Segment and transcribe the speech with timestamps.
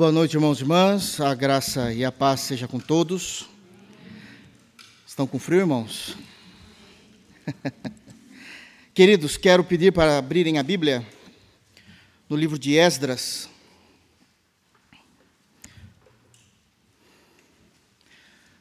[0.00, 1.20] Boa noite, irmãos e irmãs.
[1.20, 3.46] A graça e a paz seja com todos.
[5.06, 6.16] Estão com frio, irmãos?
[8.94, 11.06] Queridos, quero pedir para abrirem a Bíblia
[12.30, 13.50] no livro de Esdras.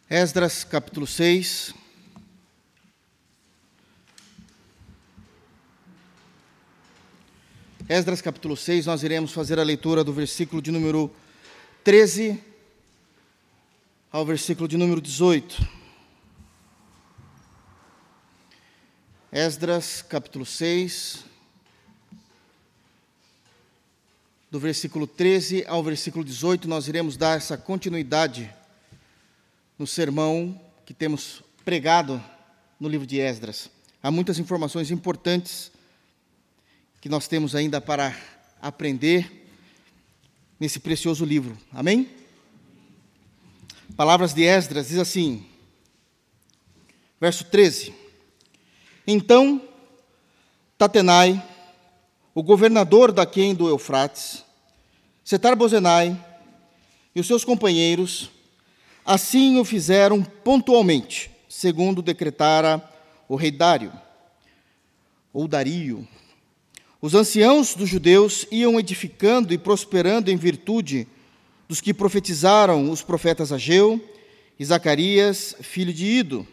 [0.10, 1.74] Esdras, capítulo 6.
[7.88, 11.10] Esdras capítulo 6, nós iremos fazer a leitura do versículo de número
[11.90, 12.40] 13
[14.12, 15.68] ao versículo de número 18.
[19.32, 21.26] Esdras capítulo 6,
[24.52, 28.54] do versículo 13 ao versículo 18, nós iremos dar essa continuidade
[29.80, 32.24] no sermão que temos pregado
[32.80, 33.68] no livro de Esdras.
[34.04, 35.72] Há muitas informações importantes
[37.02, 38.16] que nós temos ainda para
[38.62, 39.39] aprender
[40.60, 41.58] nesse precioso livro.
[41.72, 42.10] Amém?
[43.96, 45.46] Palavras de Esdras diz assim,
[47.20, 47.94] verso 13:
[49.08, 49.62] Então
[50.78, 51.46] Tatenai,
[52.34, 54.46] o governador daquém do Eufrates,
[55.26, 56.18] Setar-Bozenai
[57.14, 58.30] e os seus companheiros,
[59.06, 62.82] assim o fizeram pontualmente, segundo decretara
[63.28, 63.92] o rei Dário,
[65.34, 66.08] ou Dario,
[67.02, 71.08] os anciãos dos judeus iam edificando e prosperando em virtude
[71.68, 74.04] dos que profetizaram os profetas Ageu
[74.60, 76.46] e Zacarias, filho de Ido.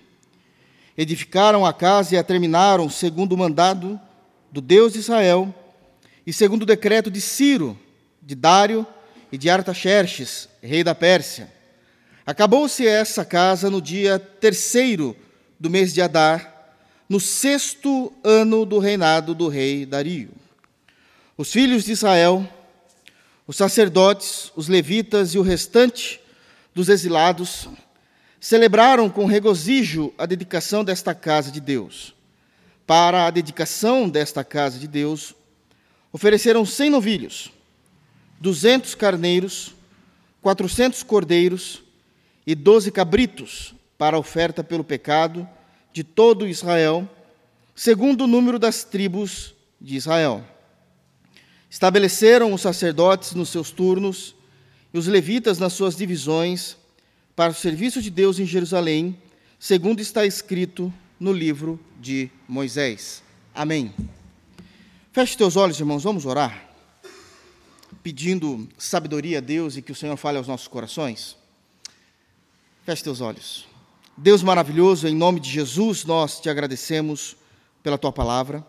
[0.97, 4.01] Edificaram a casa e a terminaram segundo o mandado
[4.53, 5.53] do Deus de Israel
[6.25, 7.77] e segundo o decreto de Ciro,
[8.23, 8.87] de Dário
[9.33, 11.53] e de Artaxerxes, rei da Pérsia.
[12.25, 15.17] Acabou-se essa casa no dia terceiro
[15.59, 16.56] do mês de Adar,
[17.09, 20.31] no sexto ano do reinado do rei Dario.
[21.37, 22.49] Os filhos de Israel,
[23.47, 26.21] os sacerdotes, os levitas e o restante
[26.75, 27.69] dos exilados
[28.41, 32.15] celebraram com regozijo a dedicação desta casa de Deus.
[32.87, 35.35] Para a dedicação desta casa de Deus,
[36.13, 37.51] ofereceram cem novilhos,
[38.41, 39.75] duzentos carneiros,
[40.43, 41.83] quatrocentos cordeiros
[42.47, 45.49] e doze cabritos para a oferta pelo pecado
[45.97, 47.09] de todo Israel,
[47.75, 50.45] segundo o número das tribos de Israel.
[51.71, 54.35] Estabeleceram os sacerdotes nos seus turnos
[54.93, 56.77] e os levitas nas suas divisões
[57.35, 59.17] para o serviço de Deus em Jerusalém,
[59.59, 63.23] segundo está escrito no livro de Moisés.
[63.55, 63.95] Amém.
[65.15, 66.69] Feche teus olhos, irmãos, vamos orar,
[68.03, 71.39] pedindo sabedoria a Deus e que o Senhor fale aos nossos corações.
[72.85, 73.76] Feche teus olhos.
[74.19, 77.37] Deus maravilhoso, em nome de Jesus, nós te agradecemos
[77.83, 78.67] pela tua palavra.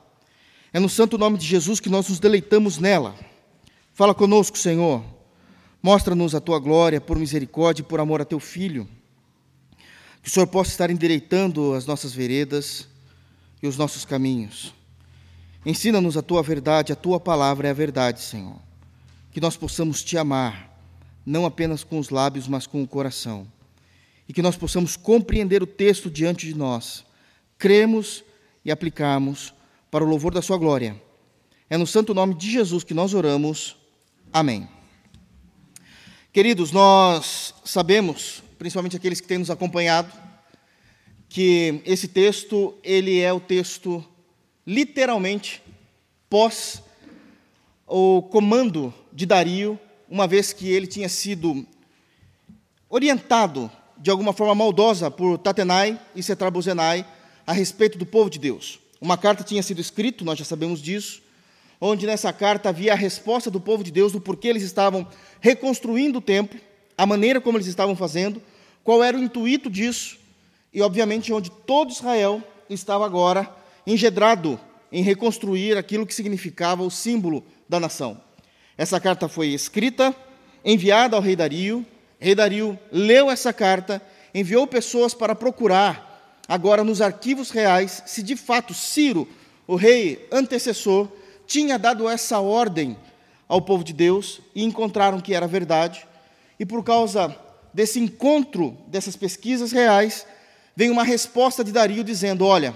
[0.73, 3.15] É no santo nome de Jesus que nós nos deleitamos nela.
[3.93, 5.01] Fala conosco, Senhor.
[5.81, 8.89] Mostra-nos a tua glória por misericórdia e por amor a teu filho.
[10.21, 12.85] Que o Senhor possa estar endireitando as nossas veredas
[13.63, 14.73] e os nossos caminhos.
[15.65, 18.59] Ensina-nos a tua verdade, a tua palavra é a verdade, Senhor.
[19.31, 20.77] Que nós possamos te amar,
[21.25, 23.47] não apenas com os lábios, mas com o coração
[24.27, 27.05] e que nós possamos compreender o texto diante de nós,
[27.57, 28.23] cremos
[28.63, 29.53] e aplicarmos
[29.89, 31.01] para o louvor da Sua glória.
[31.69, 33.77] É no santo nome de Jesus que nós oramos.
[34.31, 34.67] Amém.
[36.31, 40.11] Queridos, nós sabemos, principalmente aqueles que têm nos acompanhado,
[41.29, 44.05] que esse texto ele é o texto
[44.65, 45.61] literalmente
[46.29, 46.83] pós
[47.87, 49.79] o comando de Dario,
[50.09, 51.65] uma vez que ele tinha sido
[52.89, 57.05] orientado de alguma forma maldosa por Tatenai e Setarbozenai
[57.45, 58.79] a respeito do povo de Deus.
[58.99, 61.21] Uma carta tinha sido escrita, nós já sabemos disso,
[61.79, 65.07] onde nessa carta havia a resposta do povo de Deus do porquê eles estavam
[65.39, 66.59] reconstruindo o templo,
[66.97, 68.41] a maneira como eles estavam fazendo,
[68.83, 70.17] qual era o intuito disso,
[70.73, 73.49] e obviamente onde todo Israel estava agora
[73.85, 74.59] engedrado
[74.91, 78.19] em reconstruir aquilo que significava o símbolo da nação.
[78.77, 80.15] Essa carta foi escrita,
[80.63, 81.85] enviada ao rei Dario,
[82.19, 84.01] Rei Dario leu essa carta,
[84.33, 89.27] enviou pessoas para procurar, agora nos arquivos reais, se de fato Ciro,
[89.67, 91.07] o rei antecessor,
[91.45, 92.97] tinha dado essa ordem
[93.47, 96.05] ao povo de Deus e encontraram que era verdade.
[96.59, 97.35] E por causa
[97.73, 100.25] desse encontro, dessas pesquisas reais,
[100.75, 102.73] vem uma resposta de Dario dizendo: Olha,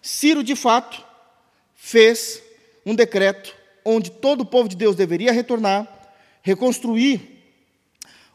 [0.00, 1.04] Ciro de fato
[1.74, 2.42] fez
[2.84, 3.54] um decreto
[3.84, 5.86] onde todo o povo de Deus deveria retornar,
[6.42, 7.35] reconstruir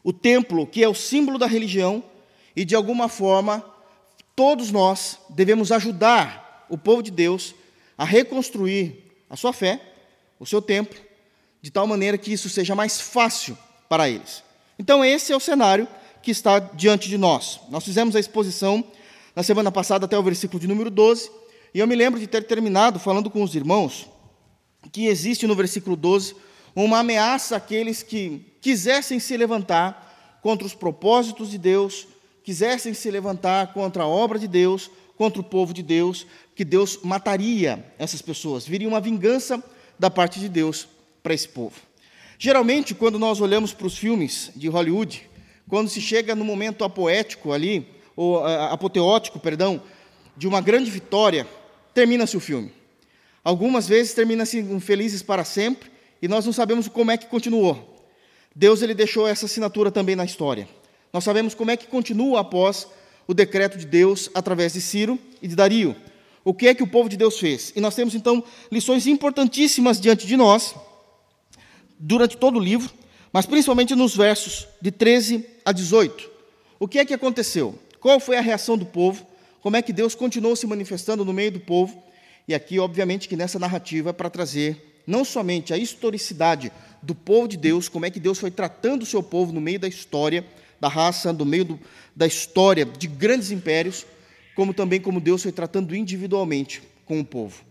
[0.02, 2.02] o templo, que é o símbolo da religião,
[2.54, 3.64] e de alguma forma
[4.34, 7.54] todos nós devemos ajudar o povo de Deus
[7.96, 9.80] a reconstruir a sua fé,
[10.40, 10.98] o seu templo,
[11.60, 13.56] de tal maneira que isso seja mais fácil
[13.88, 14.42] para eles.
[14.78, 15.86] Então, esse é o cenário
[16.22, 17.60] que está diante de nós.
[17.68, 18.84] Nós fizemos a exposição
[19.36, 21.30] na semana passada até o versículo de número 12,
[21.74, 24.08] e eu me lembro de ter terminado falando com os irmãos
[24.90, 26.34] que existe no versículo 12
[26.74, 32.06] uma ameaça àqueles que quisessem se levantar contra os propósitos de Deus,
[32.42, 37.00] quisessem se levantar contra a obra de Deus, contra o povo de Deus, que Deus
[37.02, 39.62] mataria essas pessoas, viria uma vingança
[39.98, 40.88] da parte de Deus
[41.22, 41.76] para esse povo.
[42.38, 45.28] Geralmente, quando nós olhamos para os filmes de Hollywood,
[45.68, 49.82] quando se chega no momento apoético ali, ou apoteótico, perdão,
[50.36, 51.46] de uma grande vitória,
[51.94, 52.72] termina-se o filme.
[53.42, 57.91] Algumas vezes termina-se felizes para sempre e nós não sabemos como é que continuou.
[58.54, 60.68] Deus ele deixou essa assinatura também na história.
[61.12, 62.86] Nós sabemos como é que continua após
[63.26, 65.96] o decreto de Deus através de Ciro e de Dario.
[66.44, 67.72] O que é que o povo de Deus fez?
[67.76, 70.74] E nós temos então lições importantíssimas diante de nós
[71.98, 72.90] durante todo o livro,
[73.32, 76.28] mas principalmente nos versos de 13 a 18.
[76.80, 77.78] O que é que aconteceu?
[78.00, 79.24] Qual foi a reação do povo?
[79.60, 82.02] Como é que Deus continuou se manifestando no meio do povo?
[82.48, 86.72] E aqui, obviamente, que nessa narrativa é para trazer não somente a historicidade
[87.02, 89.78] do povo de Deus, como é que Deus foi tratando o seu povo no meio
[89.78, 90.46] da história
[90.82, 91.80] da raça, no meio do,
[92.14, 94.04] da história de grandes impérios,
[94.56, 97.62] como também como Deus foi tratando individualmente com o povo.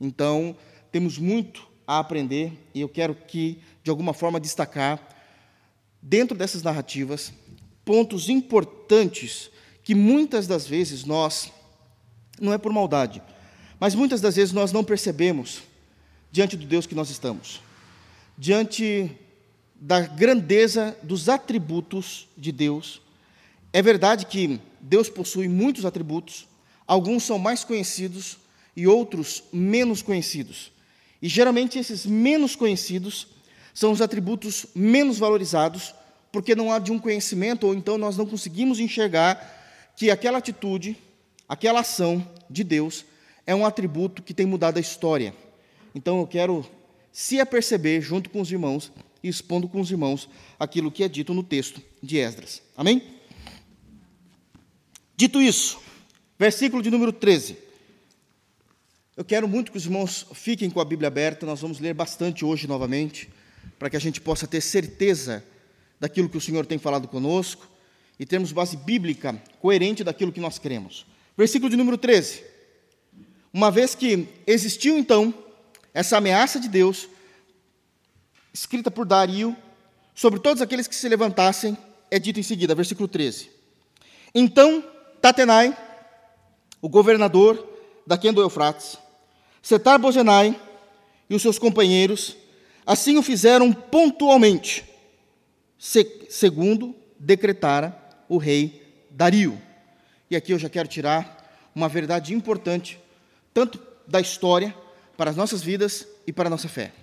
[0.00, 0.56] Então,
[0.92, 5.00] temos muito a aprender e eu quero que, de alguma forma, destacar,
[6.00, 7.32] dentro dessas narrativas,
[7.84, 9.50] pontos importantes
[9.82, 11.52] que muitas das vezes nós,
[12.40, 13.20] não é por maldade,
[13.80, 15.62] mas muitas das vezes nós não percebemos
[16.32, 17.60] diante do Deus que nós estamos,
[18.36, 19.10] diante
[19.74, 23.00] da grandeza dos atributos de Deus.
[23.72, 26.46] É verdade que Deus possui muitos atributos,
[26.86, 28.38] alguns são mais conhecidos
[28.76, 30.70] e outros menos conhecidos.
[31.22, 33.26] E geralmente esses menos conhecidos
[33.74, 35.94] são os atributos menos valorizados,
[36.32, 40.96] porque não há de um conhecimento, ou então nós não conseguimos enxergar que aquela atitude,
[41.48, 43.04] aquela ação de Deus
[43.46, 45.34] é um atributo que tem mudado a história.
[45.94, 46.64] Então eu quero
[47.12, 48.92] se aperceber junto com os irmãos
[49.22, 50.28] e expondo com os irmãos
[50.58, 52.62] aquilo que é dito no texto de Esdras.
[52.76, 53.02] Amém?
[55.16, 55.78] Dito isso,
[56.38, 57.56] versículo de número 13.
[59.16, 62.44] Eu quero muito que os irmãos fiquem com a Bíblia aberta, nós vamos ler bastante
[62.44, 63.28] hoje novamente,
[63.78, 65.44] para que a gente possa ter certeza
[65.98, 67.68] daquilo que o Senhor tem falado conosco
[68.18, 71.04] e termos base bíblica coerente daquilo que nós cremos.
[71.36, 72.42] Versículo de número 13.
[73.52, 75.34] Uma vez que existiu então
[75.92, 77.08] essa ameaça de Deus
[78.52, 79.56] escrita por Dario,
[80.14, 81.76] sobre todos aqueles que se levantassem,
[82.10, 83.50] é dito em seguida, versículo 13.
[84.34, 84.84] Então,
[85.20, 85.76] Tatenai,
[86.82, 87.68] o governador
[88.06, 88.98] daquém do Eufrates,
[89.62, 90.60] Setar Bozenai
[91.28, 92.36] e os seus companheiros,
[92.84, 94.84] assim o fizeram pontualmente,
[95.78, 97.96] segundo decretara
[98.28, 99.60] o rei Dario.
[100.30, 102.98] E aqui eu já quero tirar uma verdade importante,
[103.54, 104.74] tanto da história,
[105.20, 106.94] para as nossas vidas e para a nossa fé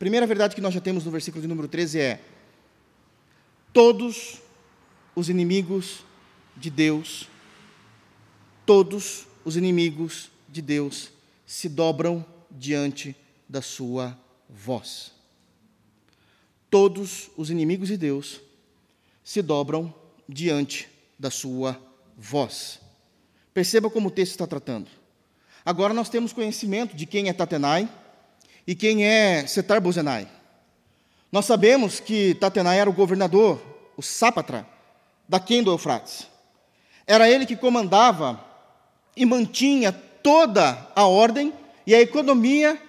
[0.00, 2.20] primeira verdade que nós já temos no versículo de número 13 é:
[3.70, 4.40] todos
[5.14, 6.04] os inimigos
[6.56, 7.28] de Deus,
[8.64, 11.10] todos os inimigos de Deus
[11.44, 13.14] se dobram diante
[13.46, 15.12] da sua voz.
[16.70, 18.40] Todos os inimigos de Deus
[19.22, 19.94] se dobram
[20.26, 20.88] diante
[21.18, 21.78] da sua
[22.16, 22.80] voz.
[23.52, 24.99] Perceba como o texto está tratando.
[25.64, 27.88] Agora nós temos conhecimento de quem é Tatenai,
[28.66, 30.28] e quem é Setar Bozenai?
[31.32, 33.60] Nós sabemos que Tatenai era o governador,
[33.96, 34.66] o sápatra,
[35.28, 36.26] daquém do Eufrates.
[37.06, 38.44] Era ele que comandava
[39.16, 41.52] e mantinha toda a ordem
[41.86, 42.80] e a economia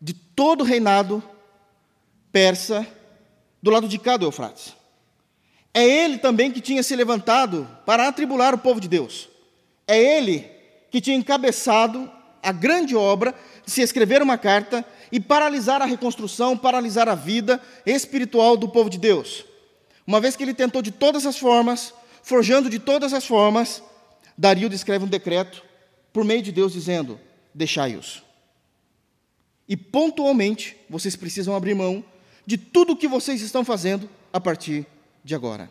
[0.00, 1.22] de todo o reinado
[2.30, 2.86] persa
[3.62, 4.74] do lado de cá do Eufrates.
[5.74, 9.28] É ele também que tinha se levantado para atribular o povo de Deus.
[9.86, 10.51] É ele
[10.92, 12.08] que tinha encabeçado
[12.42, 13.34] a grande obra
[13.64, 18.90] de se escrever uma carta e paralisar a reconstrução, paralisar a vida espiritual do povo
[18.90, 19.44] de Deus.
[20.06, 23.82] Uma vez que ele tentou de todas as formas, forjando de todas as formas,
[24.36, 25.62] Dario descreve um decreto
[26.12, 27.18] por meio de Deus dizendo:
[27.54, 28.22] deixai-os.
[29.66, 32.04] E pontualmente vocês precisam abrir mão
[32.44, 34.86] de tudo o que vocês estão fazendo a partir
[35.24, 35.70] de agora.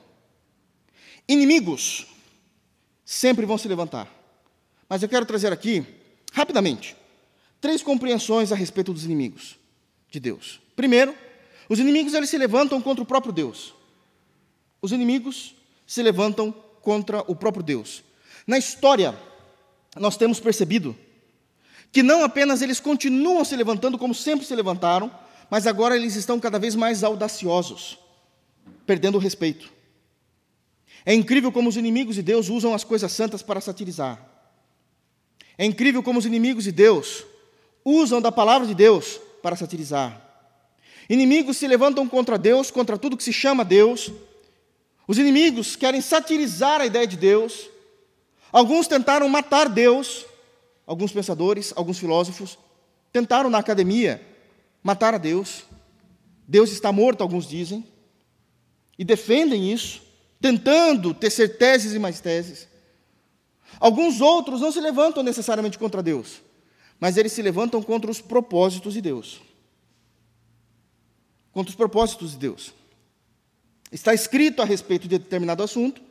[1.27, 2.07] Inimigos
[3.05, 4.20] sempre vão se levantar.
[4.91, 5.85] Mas eu quero trazer aqui,
[6.33, 6.97] rapidamente,
[7.61, 9.55] três compreensões a respeito dos inimigos
[10.09, 10.59] de Deus.
[10.75, 11.15] Primeiro,
[11.69, 13.73] os inimigos eles se levantam contra o próprio Deus.
[14.81, 15.55] Os inimigos
[15.87, 18.03] se levantam contra o próprio Deus.
[18.45, 19.17] Na história,
[19.95, 20.93] nós temos percebido
[21.89, 25.09] que não apenas eles continuam se levantando como sempre se levantaram,
[25.49, 27.97] mas agora eles estão cada vez mais audaciosos.
[28.85, 29.71] perdendo o respeito.
[31.05, 34.30] É incrível como os inimigos de Deus usam as coisas santas para satirizar.
[35.61, 37.23] É incrível como os inimigos de Deus
[37.85, 40.19] usam da palavra de Deus para satirizar.
[41.07, 44.11] Inimigos se levantam contra Deus, contra tudo que se chama Deus.
[45.07, 47.69] Os inimigos querem satirizar a ideia de Deus.
[48.51, 50.25] Alguns tentaram matar Deus,
[50.83, 52.57] alguns pensadores, alguns filósofos
[53.13, 54.19] tentaram na academia
[54.81, 55.63] matar a Deus.
[56.47, 57.85] Deus está morto, alguns dizem,
[58.97, 60.01] e defendem isso,
[60.41, 62.70] tentando tecer teses e mais teses.
[63.79, 66.41] Alguns outros não se levantam necessariamente contra Deus,
[66.99, 69.41] mas eles se levantam contra os propósitos de Deus.
[71.51, 72.73] Contra os propósitos de Deus.
[73.91, 76.01] Está escrito a respeito de determinado assunto,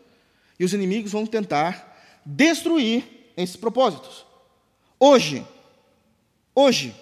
[0.59, 4.27] e os inimigos vão tentar destruir esses propósitos.
[4.99, 5.47] Hoje,
[6.55, 6.95] hoje,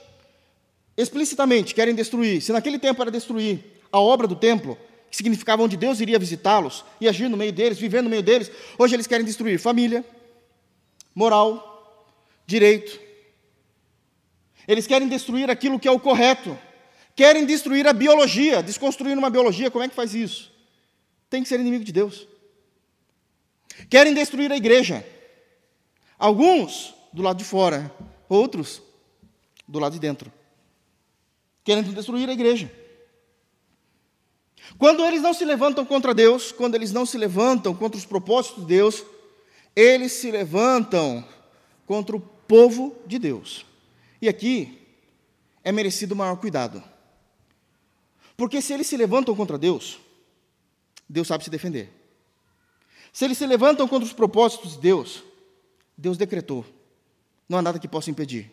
[0.96, 4.78] explicitamente querem destruir, se naquele tempo era destruir a obra do templo,
[5.10, 8.50] que significava onde Deus iria visitá-los e agir no meio deles, viver no meio deles,
[8.78, 10.04] hoje eles querem destruir família,
[11.18, 12.06] moral,
[12.46, 12.96] direito.
[14.68, 16.56] Eles querem destruir aquilo que é o correto.
[17.16, 20.52] Querem destruir a biologia, desconstruir uma biologia, como é que faz isso?
[21.28, 22.28] Tem que ser inimigo de Deus.
[23.90, 25.04] Querem destruir a igreja.
[26.16, 27.92] Alguns do lado de fora,
[28.28, 28.80] outros
[29.66, 30.32] do lado de dentro.
[31.64, 32.70] Querem destruir a igreja.
[34.78, 38.62] Quando eles não se levantam contra Deus, quando eles não se levantam contra os propósitos
[38.62, 39.02] de Deus,
[39.78, 41.24] eles se levantam
[41.86, 43.64] contra o povo de Deus.
[44.20, 44.76] E aqui
[45.62, 46.82] é merecido maior cuidado.
[48.36, 50.00] Porque se eles se levantam contra Deus,
[51.08, 51.92] Deus sabe se defender.
[53.12, 55.22] Se eles se levantam contra os propósitos de Deus,
[55.96, 56.64] Deus decretou.
[57.48, 58.50] Não há nada que possa impedir.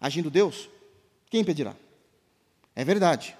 [0.00, 0.70] Agindo Deus,
[1.28, 1.74] quem impedirá?
[2.76, 3.36] É verdade.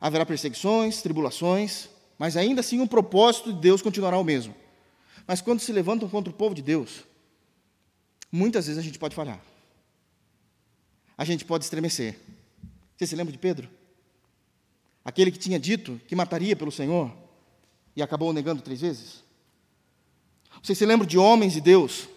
[0.00, 4.54] Haverá perseguições, tribulações, mas ainda assim o propósito de Deus continuará o mesmo.
[5.26, 7.04] Mas quando se levantam contra o povo de Deus,
[8.30, 9.40] muitas vezes a gente pode falhar.
[11.18, 12.18] A gente pode estremecer.
[12.96, 13.68] Você se lembra de Pedro?
[15.04, 17.12] Aquele que tinha dito que mataria pelo Senhor
[17.94, 19.24] e acabou negando três vezes?
[20.62, 22.08] Você se lembra de homens de Deus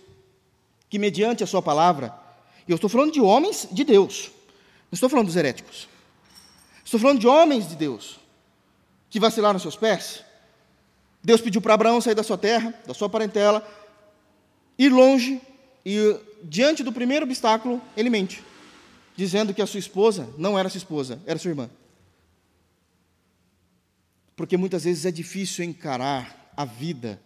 [0.89, 2.13] que, mediante a sua palavra,
[2.67, 4.31] e eu estou falando de homens de Deus,
[4.91, 5.87] não estou falando dos heréticos,
[6.83, 8.19] estou falando de homens de Deus
[9.09, 10.23] que vacilaram seus pés,
[11.23, 13.67] Deus pediu para Abraão sair da sua terra, da sua parentela,
[14.77, 15.41] ir longe,
[15.85, 18.43] e diante do primeiro obstáculo, ele mente,
[19.15, 21.69] dizendo que a sua esposa não era sua esposa, era sua irmã.
[24.35, 27.21] Porque muitas vezes é difícil encarar a vida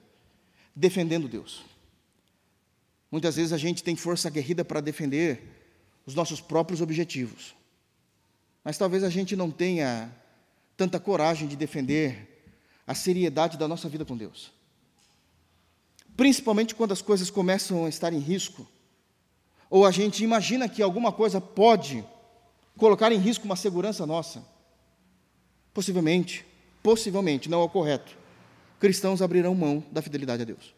[0.75, 1.63] defendendo Deus.
[3.11, 5.43] Muitas vezes a gente tem força aguerrida para defender
[6.03, 7.55] os nossos próprios objetivos.
[8.63, 10.11] Mas talvez a gente não tenha
[10.75, 12.32] tanta coragem de defender
[12.85, 14.51] a seriedade da nossa vida com Deus.
[16.15, 18.67] Principalmente quando as coisas começam a estar em risco,
[19.69, 22.05] ou a gente imagina que alguma coisa pode
[22.77, 24.45] colocar em risco uma segurança nossa.
[25.73, 26.45] Possivelmente,
[26.83, 28.15] possivelmente, não é o correto.
[28.79, 30.75] Cristãos abrirão mão da fidelidade a Deus.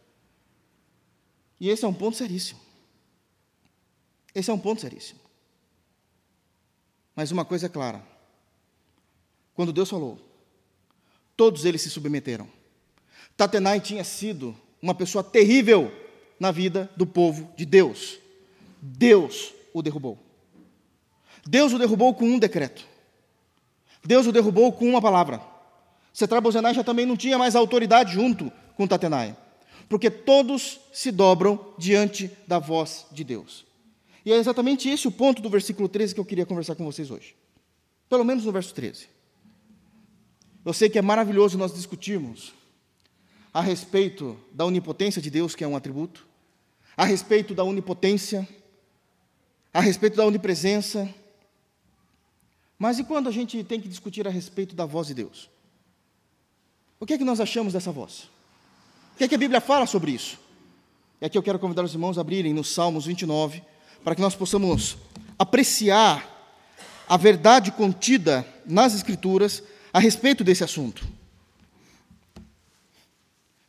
[1.59, 2.59] E esse é um ponto seríssimo.
[4.33, 5.19] Esse é um ponto seríssimo.
[7.15, 8.05] Mas uma coisa é clara:
[9.53, 10.19] quando Deus falou,
[11.35, 12.47] Todos eles se submeteram.
[13.35, 15.91] Tatenai tinha sido uma pessoa terrível
[16.39, 18.17] na vida do povo de Deus.
[18.81, 20.17] Deus o derrubou.
[21.45, 22.85] Deus o derrubou com um decreto.
[24.03, 25.41] Deus o derrubou com uma palavra.
[26.13, 29.35] Setrabozenai já também não tinha mais autoridade junto com Tatenai,
[29.89, 33.65] porque todos se dobram diante da voz de Deus.
[34.25, 37.11] E é exatamente esse o ponto do versículo 13 que eu queria conversar com vocês
[37.11, 37.35] hoje.
[38.09, 39.07] Pelo menos no verso 13.
[40.65, 42.51] Eu sei que é maravilhoso nós discutirmos
[43.53, 46.25] a respeito da onipotência de Deus, que é um atributo,
[46.97, 48.47] a respeito da onipotência,
[49.71, 51.07] a respeito da onipresença.
[52.79, 55.51] Mas e quando a gente tem que discutir a respeito da voz de Deus?
[56.99, 58.23] O que é que nós achamos dessa voz?
[59.13, 60.39] O que é que a Bíblia fala sobre isso?
[61.21, 63.61] E aqui eu quero convidar os irmãos a abrirem no Salmos 29,
[64.03, 64.97] para que nós possamos
[65.37, 66.27] apreciar
[67.07, 69.61] a verdade contida nas Escrituras
[69.95, 71.07] a respeito desse assunto.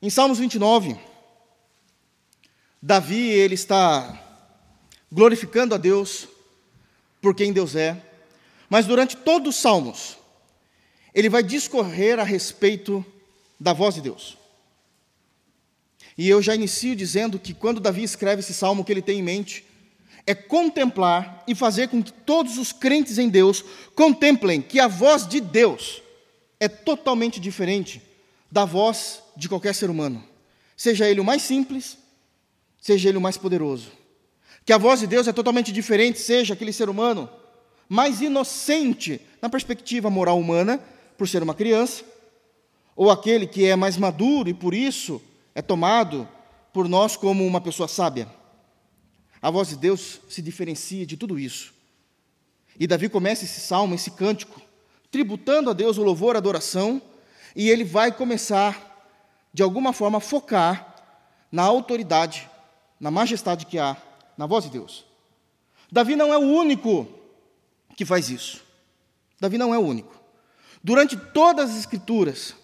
[0.03, 0.99] Em Salmos 29,
[2.83, 4.21] Davi ele está
[5.11, 6.27] glorificando a Deus
[7.23, 8.03] por quem Deus é,
[8.69, 10.19] mas durante todos os salmos
[11.15, 13.07] ele vai discorrer a respeito
[13.59, 14.37] da voz de Deus.
[16.19, 19.21] E eu já inicio dizendo que quando Davi escreve esse salmo, o que ele tem
[19.21, 19.65] em mente
[20.27, 23.65] é contemplar e fazer com que todos os crentes em Deus
[23.95, 26.03] contemplem que a voz de Deus
[26.59, 28.03] é totalmente diferente
[28.51, 30.23] da voz de qualquer ser humano,
[30.77, 31.99] seja ele o mais simples,
[32.81, 33.91] seja ele o mais poderoso.
[34.65, 37.29] Que a voz de Deus é totalmente diferente, seja aquele ser humano
[37.89, 40.81] mais inocente na perspectiva moral humana,
[41.17, 42.05] por ser uma criança,
[42.95, 45.23] ou aquele que é mais maduro e por isso
[45.55, 46.29] é tomado
[46.73, 48.29] por nós como uma pessoa sábia.
[49.41, 51.73] A voz de Deus se diferencia de tudo isso.
[52.79, 54.61] E Davi começa esse salmo, esse cântico,
[55.17, 57.01] tributando a Deus o louvor, a adoração,
[57.55, 59.17] e ele vai começar,
[59.51, 60.95] de alguma forma, a focar
[61.51, 62.47] na autoridade,
[63.01, 63.97] na majestade que há
[64.37, 65.07] na voz de Deus.
[65.91, 67.09] Davi não é o único
[67.97, 68.63] que faz isso.
[69.41, 70.15] Davi não é o único.
[70.85, 72.55] Durante todas as Escrituras,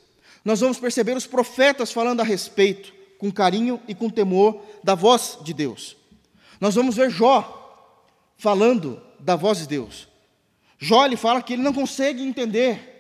[0.45, 5.39] nós vamos perceber os profetas falando a respeito, com carinho e com temor, da voz
[5.41, 5.97] de Deus.
[6.61, 7.97] Nós vamos ver Jó
[8.37, 10.12] falando da voz de Deus.
[10.83, 12.93] Jó ele fala que ele não consegue entender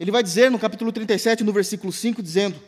[0.00, 2.58] ele vai dizer no capítulo 37, no versículo 5, dizendo: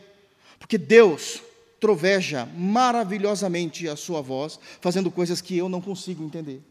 [0.59, 1.41] Porque Deus
[1.79, 6.61] troveja maravilhosamente a sua voz, fazendo coisas que eu não consigo entender,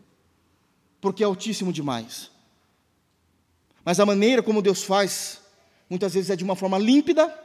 [1.00, 2.31] porque é altíssimo demais.
[3.85, 5.41] Mas a maneira como Deus faz,
[5.91, 7.37] muitas vezes é de uma forma límpida,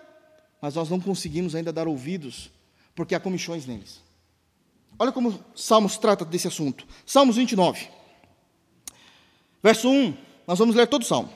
[0.62, 2.52] mas nós não conseguimos ainda dar ouvidos,
[2.94, 4.00] porque há comichões neles.
[5.00, 6.86] Olha como Salmos trata desse assunto.
[7.04, 7.90] Salmos 29,
[9.68, 10.16] verso 1,
[10.48, 11.30] nós vamos ler todo o salmo.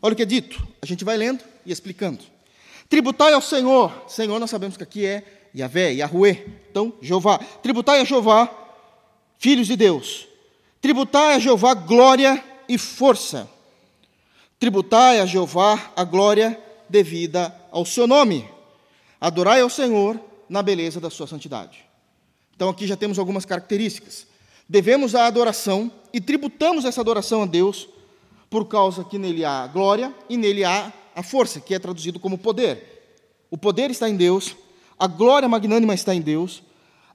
[0.00, 2.20] Olha o que é dito, a gente vai lendo e explicando.
[2.88, 7.38] Tributai ao Senhor, Senhor nós sabemos que aqui é Yahvé, Yahweh, então Jeová.
[7.38, 8.48] Tributai a Jeová,
[9.36, 10.28] filhos de Deus.
[10.80, 13.50] Tributai a Jeová glória e força.
[14.60, 16.56] Tributai a Jeová a glória
[16.88, 18.48] devida ao seu nome.
[19.20, 21.84] Adorai ao Senhor na beleza da sua santidade.
[22.54, 24.29] Então aqui já temos algumas características.
[24.70, 27.88] Devemos a adoração e tributamos essa adoração a Deus
[28.48, 32.38] por causa que nele há glória e nele há a força, que é traduzido como
[32.38, 33.18] poder.
[33.50, 34.54] O poder está em Deus,
[34.96, 36.62] a glória magnânima está em Deus.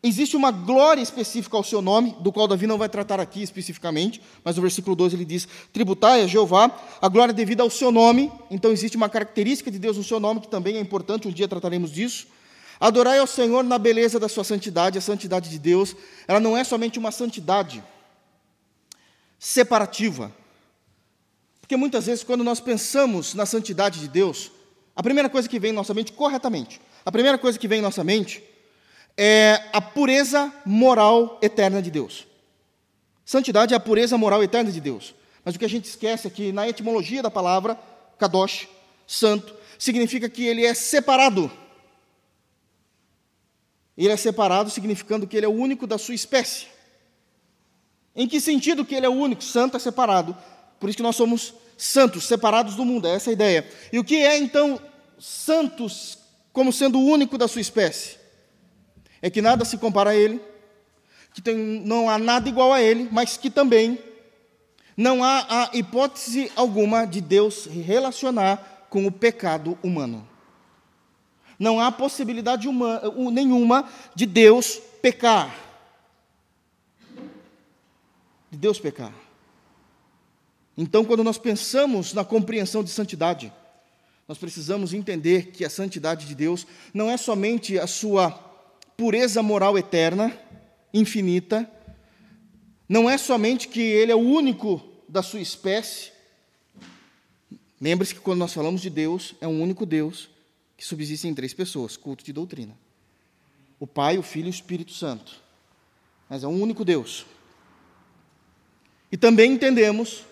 [0.03, 4.21] Existe uma glória específica ao seu nome, do qual Davi não vai tratar aqui especificamente,
[4.43, 6.69] mas no versículo 12 ele diz: Tributai a Jeová
[7.01, 8.29] a glória devida ao seu nome.
[8.51, 11.47] Então existe uma característica de Deus no seu nome que também é importante, um dia
[11.47, 12.27] trataremos disso.
[12.79, 15.95] Adorai ao Senhor na beleza da sua santidade, a santidade de Deus,
[16.27, 17.83] ela não é somente uma santidade
[19.39, 20.31] separativa,
[21.61, 24.51] porque muitas vezes, quando nós pensamos na santidade de Deus,
[24.95, 27.81] a primeira coisa que vem em nossa mente, corretamente, a primeira coisa que vem em
[27.81, 28.43] nossa mente
[29.17, 32.27] é a pureza moral eterna de Deus.
[33.25, 35.15] Santidade é a pureza moral eterna de Deus.
[35.43, 37.79] Mas o que a gente esquece é que, na etimologia da palavra,
[38.19, 38.67] kadosh,
[39.07, 41.51] santo, significa que ele é separado.
[43.97, 46.67] Ele é separado, significando que ele é o único da sua espécie.
[48.15, 49.43] Em que sentido que ele é o único?
[49.43, 50.35] Santo é separado.
[50.79, 53.67] Por isso que nós somos santos, separados do mundo, é essa a ideia.
[53.91, 54.79] E o que é então
[55.19, 56.17] santos
[56.51, 58.17] como sendo o único da sua espécie?
[59.21, 60.41] É que nada se compara a ele,
[61.33, 63.99] que tem, não há nada igual a ele, mas que também
[64.95, 70.25] não há a hipótese alguma de Deus relacionar com o pecado humano.
[71.57, 75.55] Não há possibilidade uma, nenhuma de Deus pecar.
[78.51, 79.13] De Deus pecar.
[80.77, 83.51] Então, quando nós pensamos na compreensão de santidade,
[84.27, 88.31] nós precisamos entender que a santidade de Deus não é somente a sua
[88.97, 90.37] pureza moral eterna,
[90.93, 91.69] infinita,
[92.87, 96.11] não é somente que Ele é o único da sua espécie.
[97.79, 100.29] Lembre-se que quando nós falamos de Deus, é um único Deus
[100.77, 102.77] que subsiste em três pessoas, culto de doutrina:
[103.79, 105.41] o Pai, o Filho e o Espírito Santo.
[106.29, 107.25] Mas é um único Deus.
[109.11, 110.25] E também entendemos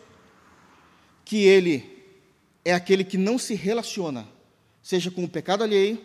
[1.24, 1.94] que ele
[2.66, 4.28] é aquele que não se relaciona,
[4.82, 6.04] seja com o pecado alheio,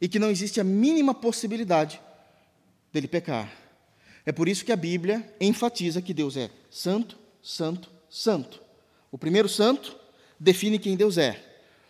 [0.00, 2.00] e que não existe a mínima possibilidade
[2.92, 3.50] dele pecar.
[4.26, 8.62] É por isso que a Bíblia enfatiza que Deus é santo, santo, santo.
[9.10, 9.96] O primeiro santo
[10.38, 11.42] define quem Deus é.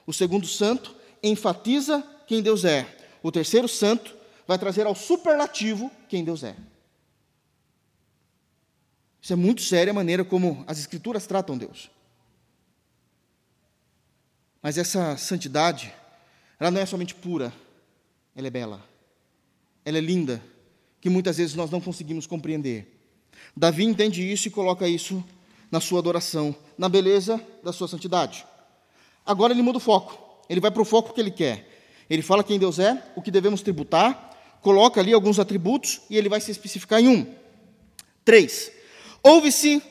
[0.07, 0.95] O segundo santo
[1.29, 2.87] enfatiza quem Deus é.
[3.23, 4.15] O terceiro santo
[4.47, 6.55] vai trazer ao superlativo quem Deus é.
[9.21, 11.91] Isso é muito sério a maneira como as Escrituras tratam Deus.
[14.63, 15.93] Mas essa santidade,
[16.59, 17.53] ela não é somente pura,
[18.37, 18.83] ela é bela.
[19.85, 20.43] Ela é linda,
[21.01, 22.91] que muitas vezes nós não conseguimos compreender.
[23.57, 25.23] Davi entende isso e coloca isso
[25.71, 28.47] na sua adoração, na beleza da sua santidade.
[29.25, 30.24] Agora ele muda o foco.
[30.49, 31.71] Ele vai para o foco que ele quer.
[32.09, 34.31] Ele fala quem Deus é, o que devemos tributar,
[34.61, 37.35] coloca ali alguns atributos e ele vai se especificar em um.
[38.25, 38.71] Três.
[39.23, 39.83] Ouve-se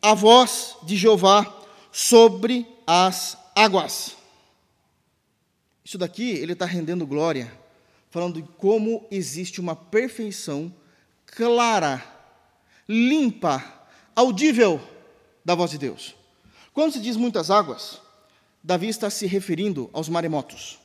[0.00, 4.16] a voz de Jeová sobre as águas.
[5.84, 7.52] Isso daqui ele está rendendo glória,
[8.10, 10.72] falando de como existe uma perfeição
[11.26, 12.02] clara,
[12.88, 13.62] limpa,
[14.14, 14.80] audível
[15.44, 16.14] da voz de Deus.
[16.72, 18.00] Quando se diz muitas águas,
[18.62, 20.78] Davi está se referindo aos maremotos,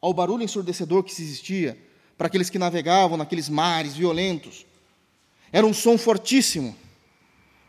[0.00, 1.76] ao barulho ensurdecedor que existia
[2.16, 4.64] para aqueles que navegavam naqueles mares violentos.
[5.52, 6.76] Era um som fortíssimo.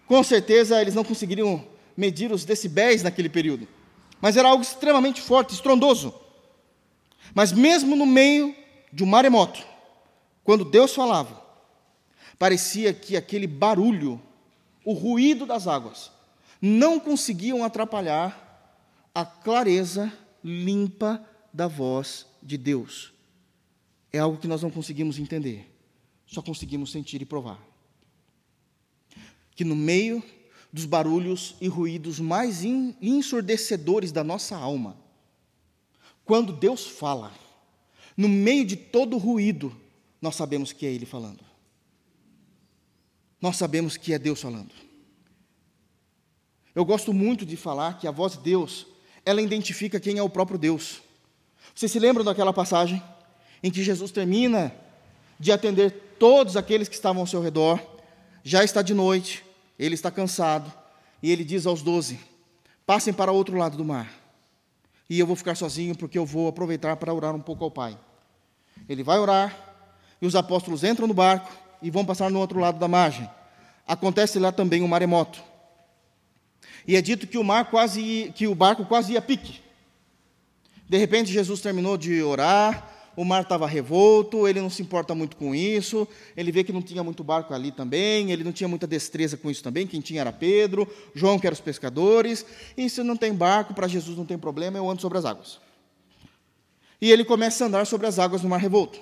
[0.05, 3.67] Com certeza eles não conseguiriam medir os decibéis naquele período,
[4.21, 6.13] mas era algo extremamente forte, estrondoso.
[7.33, 8.55] Mas mesmo no meio
[8.93, 9.65] de um maremoto,
[10.43, 11.43] quando Deus falava,
[12.37, 14.21] parecia que aquele barulho,
[14.85, 16.11] o ruído das águas,
[16.61, 18.46] não conseguiam atrapalhar
[19.17, 23.11] a clareza limpa da voz de Deus.
[24.13, 25.67] É algo que nós não conseguimos entender,
[26.27, 27.59] só conseguimos sentir e provar.
[29.55, 30.21] Que no meio
[30.71, 34.95] dos barulhos e ruídos mais ensurdecedores da nossa alma,
[36.23, 37.33] quando Deus fala,
[38.15, 39.75] no meio de todo o ruído,
[40.21, 41.43] nós sabemos que é Ele falando.
[43.41, 44.75] Nós sabemos que é Deus falando.
[46.75, 48.85] Eu gosto muito de falar que a voz de Deus,
[49.27, 51.01] ela identifica quem é o próprio Deus.
[51.75, 53.03] Vocês se lembram daquela passagem
[53.61, 54.73] em que Jesus termina
[55.37, 57.77] de atender todos aqueles que estavam ao seu redor,
[58.41, 59.43] já está de noite,
[59.77, 60.71] ele está cansado,
[61.21, 62.17] e ele diz aos doze:
[62.85, 64.09] Passem para o outro lado do mar
[65.09, 67.97] e eu vou ficar sozinho porque eu vou aproveitar para orar um pouco ao Pai.
[68.87, 69.75] Ele vai orar
[70.21, 73.29] e os apóstolos entram no barco e vão passar no outro lado da margem.
[73.85, 75.43] Acontece lá também um maremoto.
[76.87, 79.59] E é dito que o mar quase que o barco quase ia pique.
[80.87, 85.35] De repente Jesus terminou de orar, o mar estava revolto, ele não se importa muito
[85.35, 88.87] com isso, ele vê que não tinha muito barco ali também, ele não tinha muita
[88.87, 92.45] destreza com isso também, quem tinha era Pedro, João que eram os pescadores,
[92.77, 95.59] e se não tem barco, para Jesus não tem problema, eu ando sobre as águas.
[97.01, 98.99] E ele começa a andar sobre as águas no mar revolto.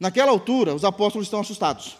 [0.00, 1.96] Naquela altura, os apóstolos estão assustados.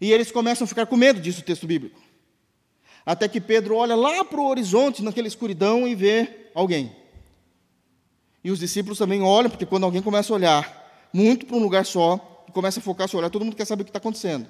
[0.00, 2.05] E eles começam a ficar com medo disso, o texto bíblico.
[3.06, 6.90] Até que Pedro olha lá para o horizonte, naquela escuridão, e vê alguém.
[8.42, 11.86] E os discípulos também olham, porque quando alguém começa a olhar muito para um lugar
[11.86, 14.48] só, e começa a focar seu olhar, todo mundo quer saber o que está acontecendo.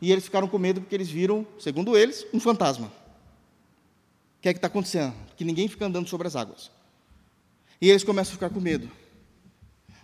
[0.00, 2.86] E eles ficaram com medo porque eles viram, segundo eles, um fantasma.
[2.86, 5.12] O que é que está acontecendo?
[5.36, 6.70] Que ninguém fica andando sobre as águas.
[7.80, 8.90] E eles começam a ficar com medo.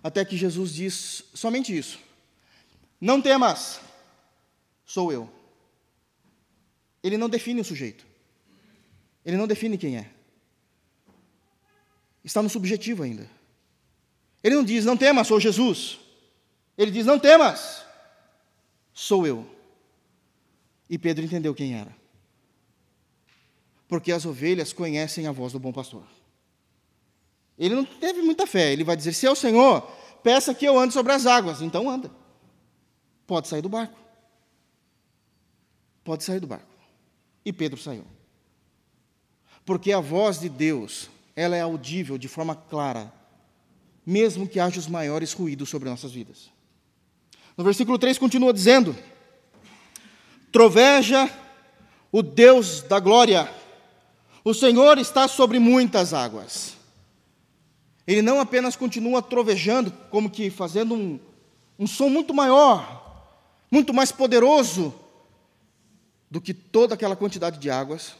[0.02, 1.98] Até que Jesus diz somente isso:
[3.00, 3.80] Não temas,
[4.84, 5.35] sou eu.
[7.06, 8.06] Ele não define o sujeito.
[9.24, 10.10] Ele não define quem é
[12.26, 13.30] está no subjetivo ainda.
[14.42, 15.98] Ele não diz, não temas, sou Jesus.
[16.76, 17.84] Ele diz, não temas,
[18.92, 19.48] sou eu.
[20.90, 21.94] E Pedro entendeu quem era.
[23.88, 26.02] Porque as ovelhas conhecem a voz do bom pastor.
[27.56, 28.72] Ele não teve muita fé.
[28.72, 29.80] Ele vai dizer: se é o Senhor,
[30.22, 31.62] peça que eu ande sobre as águas.
[31.62, 32.10] Então anda.
[33.26, 33.96] Pode sair do barco.
[36.04, 36.66] Pode sair do barco.
[37.46, 38.04] E Pedro saiu.
[39.64, 43.12] Porque a voz de Deus ela é audível de forma clara,
[44.04, 46.50] mesmo que haja os maiores ruídos sobre nossas vidas.
[47.56, 48.96] No versículo 3 continua dizendo:
[50.50, 51.30] Troveja
[52.10, 53.48] o Deus da glória,
[54.42, 56.74] o Senhor está sobre muitas águas.
[58.06, 61.20] Ele não apenas continua trovejando, como que fazendo um,
[61.78, 63.30] um som muito maior,
[63.70, 64.92] muito mais poderoso
[66.36, 68.14] do que toda aquela quantidade de águas,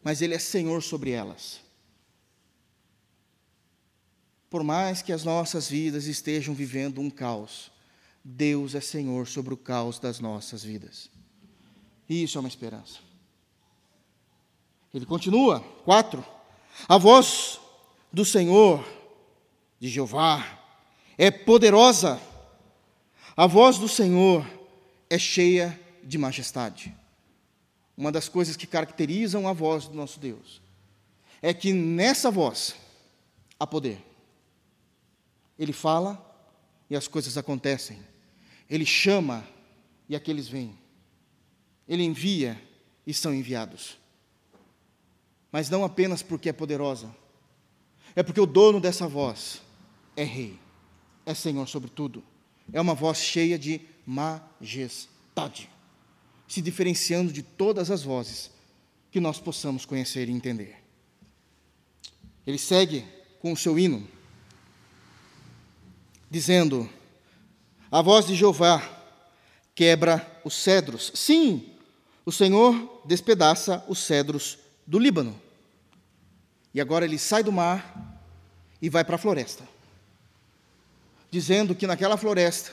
[0.00, 1.58] mas Ele é Senhor sobre elas.
[4.48, 7.72] Por mais que as nossas vidas estejam vivendo um caos,
[8.22, 11.10] Deus é Senhor sobre o caos das nossas vidas.
[12.08, 13.00] E isso é uma esperança.
[14.94, 16.24] Ele continua, quatro.
[16.88, 17.58] A voz
[18.12, 18.88] do Senhor,
[19.80, 20.46] de Jeová,
[21.18, 22.20] é poderosa.
[23.36, 24.48] A voz do Senhor
[25.10, 26.94] é cheia de majestade.
[27.98, 30.62] Uma das coisas que caracterizam a voz do nosso Deus
[31.42, 32.76] é que nessa voz
[33.58, 34.00] há poder.
[35.58, 36.24] Ele fala
[36.88, 37.98] e as coisas acontecem.
[38.70, 39.44] Ele chama
[40.08, 40.78] e aqueles vêm.
[41.88, 42.62] Ele envia
[43.04, 43.98] e são enviados.
[45.50, 47.12] Mas não apenas porque é poderosa,
[48.14, 49.60] é porque o dono dessa voz
[50.14, 50.56] é rei,
[51.26, 52.22] é Senhor sobre tudo.
[52.72, 55.68] É uma voz cheia de majestade,
[56.48, 58.50] se diferenciando de todas as vozes
[59.12, 60.76] que nós possamos conhecer e entender.
[62.46, 63.04] Ele segue
[63.40, 64.08] com o seu hino
[66.30, 66.88] dizendo:
[67.90, 68.82] A voz de Jeová
[69.74, 71.12] quebra os cedros.
[71.14, 71.64] Sim,
[72.24, 75.40] o Senhor despedaça os cedros do Líbano.
[76.74, 78.22] E agora ele sai do mar
[78.80, 79.66] e vai para a floresta,
[81.30, 82.70] dizendo que naquela floresta,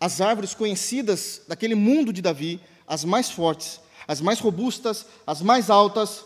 [0.00, 5.68] as árvores conhecidas daquele mundo de Davi, as mais fortes, as mais robustas, as mais
[5.68, 6.24] altas,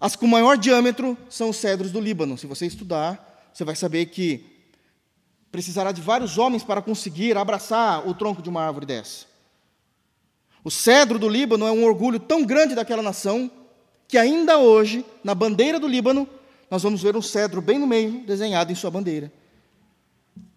[0.00, 2.36] as com maior diâmetro, são os cedros do Líbano.
[2.38, 4.54] Se você estudar, você vai saber que
[5.52, 9.26] precisará de vários homens para conseguir abraçar o tronco de uma árvore dessa.
[10.64, 13.50] O cedro do Líbano é um orgulho tão grande daquela nação
[14.08, 16.28] que ainda hoje, na bandeira do Líbano,
[16.70, 19.30] nós vamos ver um cedro bem no meio, desenhado em sua bandeira.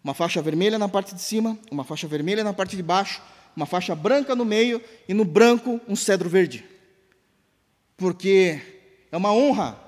[0.03, 3.21] Uma faixa vermelha na parte de cima, uma faixa vermelha na parte de baixo,
[3.57, 6.63] uma faixa branca no meio e no branco um cedro verde.
[7.97, 8.61] Porque
[9.11, 9.81] é uma honra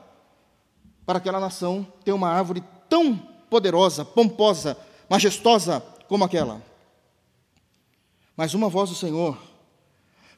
[1.06, 3.16] para aquela nação ter uma árvore tão
[3.48, 4.76] poderosa, pomposa,
[5.08, 6.64] majestosa como aquela.
[8.36, 9.38] Mas uma voz do Senhor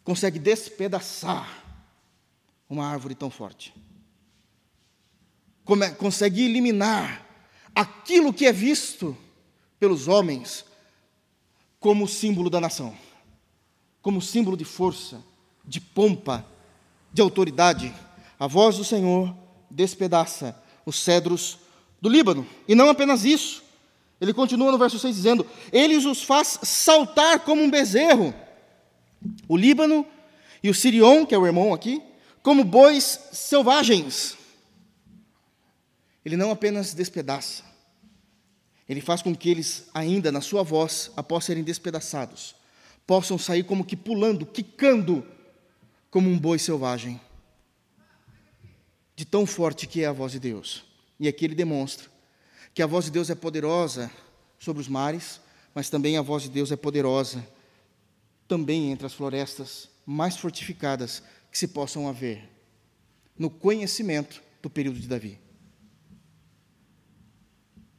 [0.03, 1.63] consegue despedaçar
[2.69, 3.73] uma árvore tão forte.
[5.97, 7.25] Consegue eliminar
[7.73, 9.15] aquilo que é visto
[9.79, 10.65] pelos homens
[11.79, 12.93] como símbolo da nação,
[14.01, 15.21] como símbolo de força,
[15.63, 16.45] de pompa,
[17.13, 17.93] de autoridade.
[18.39, 19.35] A voz do Senhor
[19.69, 21.59] despedaça os cedros
[22.01, 22.47] do Líbano.
[22.67, 23.63] E não apenas isso.
[24.19, 28.33] Ele continua no verso 6 dizendo: Ele os faz saltar como um bezerro.
[29.47, 30.05] O Líbano
[30.63, 32.01] e o Sirion, que é o irmão aqui,
[32.43, 34.37] como bois selvagens.
[36.23, 37.63] Ele não apenas despedaça,
[38.87, 42.53] ele faz com que eles, ainda na sua voz, após serem despedaçados,
[43.05, 45.25] possam sair como que pulando, quicando,
[46.09, 47.19] como um boi selvagem.
[49.15, 50.83] De tão forte que é a voz de Deus.
[51.19, 52.09] E aqui ele demonstra
[52.73, 54.09] que a voz de Deus é poderosa
[54.57, 55.41] sobre os mares,
[55.73, 57.45] mas também a voz de Deus é poderosa
[58.47, 62.49] também entre as florestas mais fortificadas que se possam haver
[63.37, 65.39] no conhecimento do período de Davi.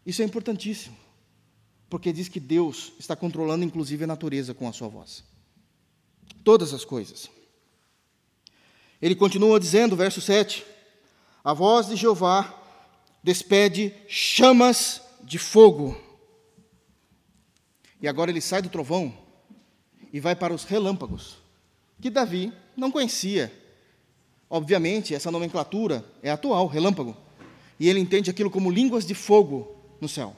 [0.05, 0.97] Isso é importantíssimo,
[1.93, 5.23] porque diz que Deus está controlando inclusive a natureza com a sua voz.
[6.43, 7.29] Todas as coisas.
[9.01, 10.65] Ele continua dizendo, verso 7:
[11.45, 12.59] A voz de Jeová
[13.23, 15.95] despede chamas de fogo.
[18.01, 19.15] E agora ele sai do trovão
[20.11, 21.37] e vai para os relâmpagos,
[22.01, 23.53] que Davi não conhecia.
[24.49, 27.15] Obviamente, essa nomenclatura é atual, relâmpago.
[27.79, 30.35] E ele entende aquilo como línguas de fogo no céu.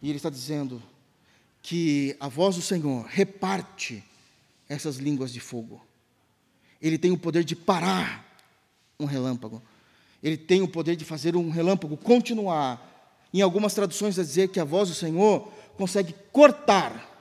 [0.00, 0.82] E ele está dizendo
[1.62, 4.04] que a voz do Senhor reparte
[4.68, 5.84] essas línguas de fogo.
[6.80, 8.24] Ele tem o poder de parar
[9.00, 9.62] um relâmpago.
[10.22, 12.94] Ele tem o poder de fazer um relâmpago continuar.
[13.32, 17.12] Em algumas traduções, a dizer que a voz do Senhor consegue cortar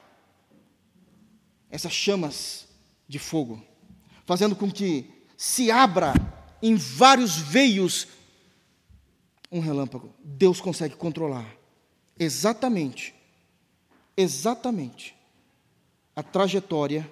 [1.69, 2.67] essas chamas
[3.07, 3.63] de fogo,
[4.25, 6.13] fazendo com que se abra
[6.61, 8.07] em vários veios
[9.51, 10.13] um relâmpago.
[10.23, 11.64] Deus consegue controlar
[12.17, 13.13] exatamente,
[14.15, 15.15] exatamente
[16.15, 17.09] a trajetória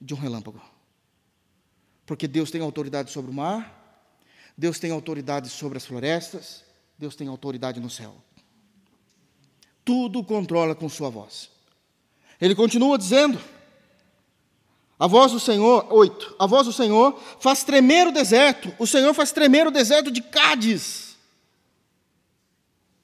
[0.00, 0.60] de um relâmpago.
[2.04, 4.06] Porque Deus tem autoridade sobre o mar,
[4.56, 6.64] Deus tem autoridade sobre as florestas,
[6.98, 8.14] Deus tem autoridade no céu.
[9.84, 11.50] Tudo controla com sua voz.
[12.40, 13.40] Ele continua dizendo:
[14.98, 19.14] a voz do Senhor, oito, a voz do Senhor faz tremer o deserto, o Senhor
[19.14, 21.16] faz tremer o deserto de Cádiz.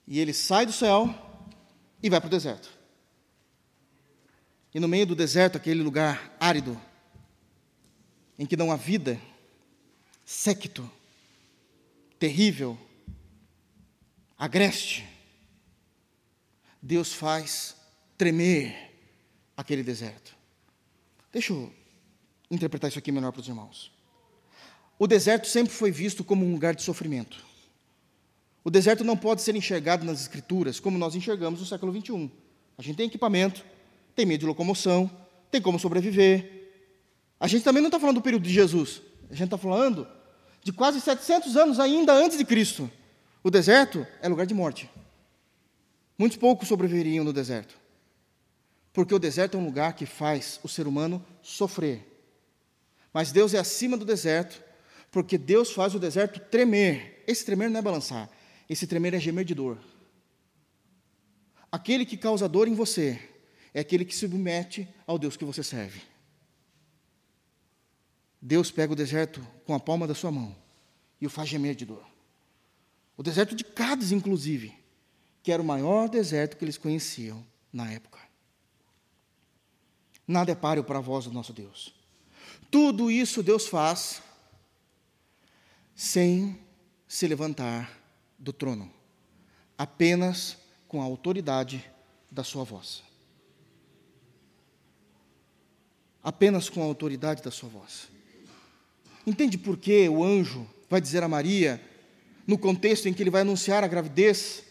[0.06, 1.27] E ele sai do céu
[2.02, 2.70] e vai para o deserto.
[4.74, 6.80] E no meio do deserto, aquele lugar árido,
[8.38, 9.20] em que não há vida,
[10.24, 10.88] séquito,
[12.18, 12.78] terrível,
[14.36, 15.06] agreste,
[16.80, 17.76] Deus faz
[18.16, 18.94] tremer
[19.56, 20.36] aquele deserto.
[21.32, 21.72] Deixa eu
[22.50, 23.90] interpretar isso aqui melhor para os irmãos.
[24.98, 27.47] O deserto sempre foi visto como um lugar de sofrimento.
[28.68, 32.30] O deserto não pode ser enxergado nas escrituras como nós enxergamos no século 21.
[32.76, 33.64] A gente tem equipamento,
[34.14, 35.10] tem meio de locomoção,
[35.50, 36.68] tem como sobreviver.
[37.40, 39.00] A gente também não está falando do período de Jesus.
[39.30, 40.06] A gente está falando
[40.62, 42.90] de quase 700 anos ainda antes de Cristo.
[43.42, 44.90] O deserto é lugar de morte.
[46.18, 47.74] Muitos poucos sobreviveriam no deserto.
[48.92, 52.06] Porque o deserto é um lugar que faz o ser humano sofrer.
[53.14, 54.62] Mas Deus é acima do deserto,
[55.10, 57.24] porque Deus faz o deserto tremer.
[57.26, 58.28] Esse tremer não é balançar,
[58.68, 59.78] esse tremer é gemer de dor.
[61.70, 63.20] Aquele que causa dor em você
[63.72, 66.02] é aquele que se submete ao Deus que você serve.
[68.40, 70.54] Deus pega o deserto com a palma da sua mão
[71.20, 72.06] e o faz gemer de dor.
[73.16, 74.72] O deserto de Cádiz, inclusive,
[75.42, 78.18] que era o maior deserto que eles conheciam na época.
[80.26, 81.94] Nada é páreo para a voz do nosso Deus.
[82.70, 84.22] Tudo isso Deus faz
[85.96, 86.58] sem
[87.08, 87.97] se levantar
[88.38, 88.90] do trono,
[89.76, 91.84] apenas com a autoridade
[92.30, 93.02] da sua voz.
[96.22, 98.08] Apenas com a autoridade da sua voz.
[99.26, 101.80] Entende por que o anjo vai dizer a Maria,
[102.46, 104.62] no contexto em que ele vai anunciar a gravidez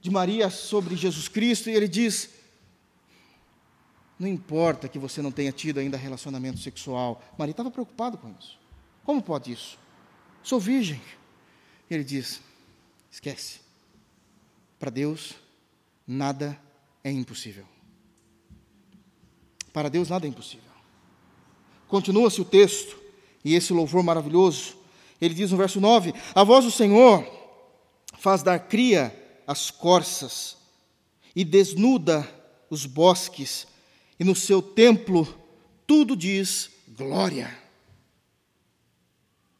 [0.00, 2.30] de Maria sobre Jesus Cristo, e ele diz:
[4.18, 7.22] Não importa que você não tenha tido ainda relacionamento sexual.
[7.38, 8.58] Maria estava preocupada com isso.
[9.02, 9.78] Como pode isso?
[10.42, 11.00] Sou virgem.
[11.90, 12.40] Ele diz:
[13.14, 13.60] Esquece.
[14.76, 15.34] Para Deus,
[16.04, 16.60] nada
[17.04, 17.64] é impossível.
[19.72, 20.72] Para Deus, nada é impossível.
[21.86, 22.98] Continua-se o texto,
[23.44, 24.76] e esse louvor maravilhoso.
[25.20, 27.24] Ele diz no verso 9: A voz do Senhor
[28.18, 29.14] faz dar cria
[29.46, 30.56] as corças
[31.36, 32.28] e desnuda
[32.68, 33.68] os bosques,
[34.18, 35.24] e no seu templo
[35.86, 37.56] tudo diz glória.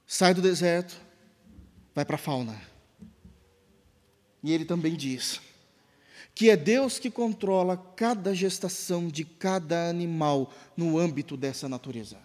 [0.04, 1.00] Sai do deserto,
[1.94, 2.73] vai para a fauna.
[4.44, 5.40] E ele também diz
[6.36, 12.18] que é Deus que controla cada gestação de cada animal no âmbito dessa natureza.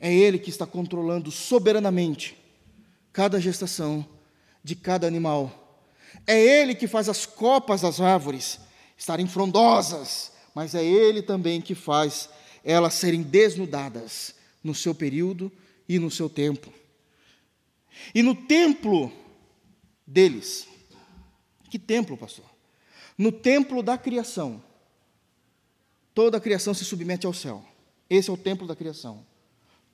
[0.00, 2.36] É Ele que está controlando soberanamente
[3.12, 4.06] cada gestação
[4.64, 5.62] de cada animal
[6.26, 8.58] é Ele que faz as copas das árvores
[8.96, 12.28] estarem frondosas, mas é Ele também que faz
[12.64, 15.50] elas serem desnudadas no seu período
[15.88, 16.72] e no seu tempo.
[18.14, 19.12] E no templo
[20.06, 20.68] deles,
[21.72, 22.44] que templo, pastor?
[23.16, 24.62] No templo da criação,
[26.12, 27.64] toda a criação se submete ao céu.
[28.10, 29.24] Esse é o templo da criação.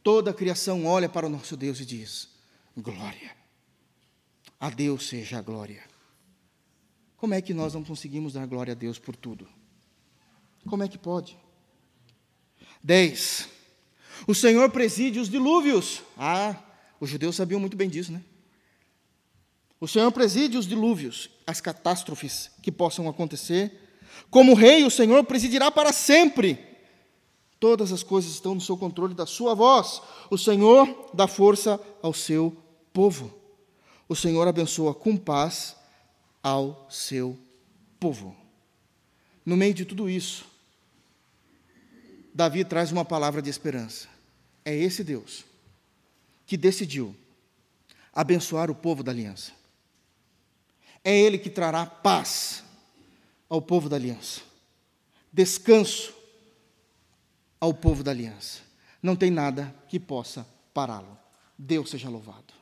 [0.03, 2.31] Toda a criação olha para o nosso Deus e diz:
[2.77, 3.31] Glória.
[4.59, 5.85] A Deus seja a glória.
[7.17, 9.49] Como é que nós não conseguimos dar glória a Deus por tudo?
[10.69, 11.39] Como é que pode?
[12.83, 13.49] 10.
[14.27, 16.03] O Senhor preside os dilúvios.
[16.17, 16.61] Ah,
[16.99, 18.25] os judeus sabiam muito bem disso, né?
[19.81, 23.73] O Senhor preside os dilúvios, as catástrofes que possam acontecer.
[24.31, 26.59] Como rei, o Senhor presidirá para sempre.
[27.61, 30.03] Todas as coisas estão no seu controle da sua voz.
[30.31, 32.57] O Senhor dá força ao seu
[32.93, 33.33] povo.
[34.09, 35.77] O Senhor abençoa com paz
[36.43, 37.39] ao seu
[38.01, 38.35] povo.
[39.45, 40.45] No meio de tudo isso,
[42.35, 44.09] Davi traz uma palavra de esperança.
[44.65, 45.45] É esse Deus
[46.47, 47.15] que decidiu
[48.13, 49.58] abençoar o povo da aliança.
[51.05, 52.65] É Ele que trará paz
[53.49, 54.41] ao povo da aliança,
[55.33, 56.15] descanso
[57.61, 58.61] ao povo da aliança.
[59.03, 61.17] Não tem nada que possa pará-lo.
[61.57, 62.55] Deus seja louvado.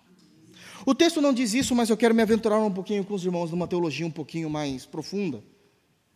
[0.84, 3.50] O texto não diz isso, mas eu quero me aventurar um pouquinho com os irmãos
[3.50, 5.42] numa teologia um pouquinho mais profunda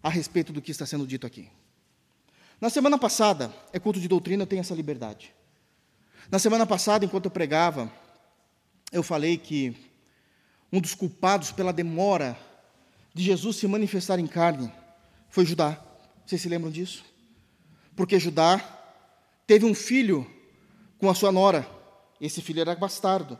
[0.02, 1.48] a respeito do que está sendo dito aqui.
[2.60, 5.34] Na semana passada, é culto de doutrina, eu tenho essa liberdade.
[6.30, 7.90] Na semana passada, enquanto eu pregava,
[8.92, 9.74] eu falei que
[10.72, 12.38] um dos culpados pela demora
[13.12, 14.72] de Jesus se manifestar em carne
[15.28, 15.80] foi Judá.
[16.26, 17.04] Vocês se lembram disso?
[17.96, 18.60] Porque Judá
[19.46, 20.26] teve um filho
[20.98, 21.68] com a sua nora.
[22.20, 23.38] Esse filho era bastardo.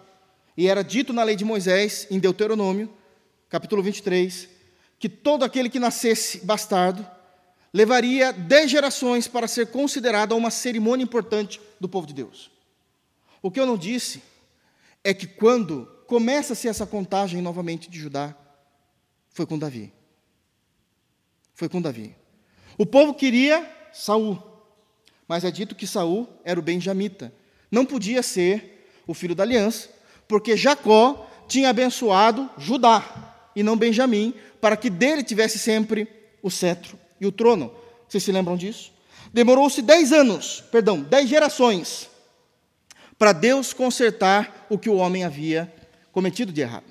[0.57, 2.93] E era dito na lei de Moisés, em Deuteronômio,
[3.49, 4.49] capítulo 23,
[4.99, 7.07] que todo aquele que nascesse bastardo
[7.73, 12.51] levaria dez gerações para ser considerado uma cerimônia importante do povo de Deus.
[13.40, 14.23] O que eu não disse
[15.02, 18.34] é que quando começa-se essa contagem novamente de Judá,
[19.30, 19.92] foi com Davi.
[21.54, 22.14] Foi com Davi.
[22.76, 24.42] O povo queria Saul,
[25.28, 27.32] mas é dito que Saul era o benjamita.
[27.70, 29.88] Não podia ser o filho da aliança,
[30.26, 36.09] porque Jacó tinha abençoado Judá e não Benjamim, para que dele tivesse sempre
[36.42, 37.72] o cetro e o trono.
[38.09, 38.92] Vocês se lembram disso?
[39.32, 42.09] Demorou-se dez anos, perdão, dez gerações,
[43.21, 45.71] para Deus consertar o que o homem havia
[46.11, 46.91] cometido de errado.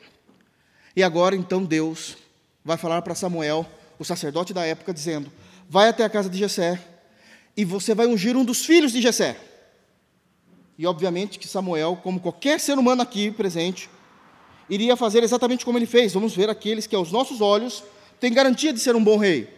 [0.96, 2.18] E agora, então, Deus
[2.64, 3.66] vai falar para Samuel,
[3.98, 5.32] o sacerdote da época, dizendo:
[5.68, 6.80] Vai até a casa de Jessé
[7.58, 9.38] e você vai ungir um dos filhos de Jessé.
[10.78, 13.90] E obviamente que Samuel, como qualquer ser humano aqui presente,
[14.70, 16.14] iria fazer exatamente como ele fez.
[16.14, 17.84] Vamos ver aqueles que aos nossos olhos
[18.20, 19.52] têm garantia de ser um bom rei.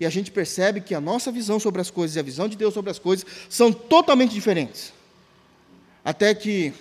[0.00, 2.56] E a gente percebe que a nossa visão sobre as coisas e a visão de
[2.56, 5.03] Deus sobre as coisas são totalmente diferentes.
[6.04, 6.72] Até que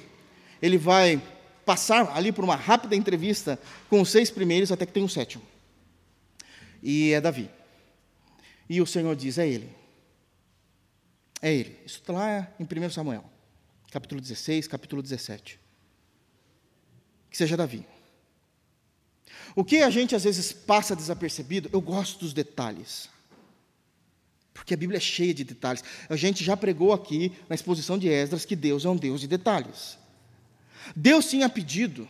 [0.62, 1.22] ele vai
[1.66, 3.58] passar ali por uma rápida entrevista
[3.90, 5.44] com os seis primeiros, até que tem um sétimo.
[6.82, 7.50] E é Davi.
[8.70, 9.70] E o Senhor diz: é ele.
[11.42, 11.80] É ele.
[11.86, 13.34] Isso está lá em 1 Samuel
[13.94, 15.60] capítulo 16, capítulo 17.
[17.30, 17.86] Que seja Davi.
[19.56, 23.08] O que a gente às vezes passa desapercebido, eu gosto dos detalhes.
[24.54, 25.84] Porque a Bíblia é cheia de detalhes.
[26.10, 29.28] A gente já pregou aqui na exposição de Esdras que Deus é um Deus de
[29.28, 29.98] detalhes.
[30.96, 32.08] Deus tinha pedido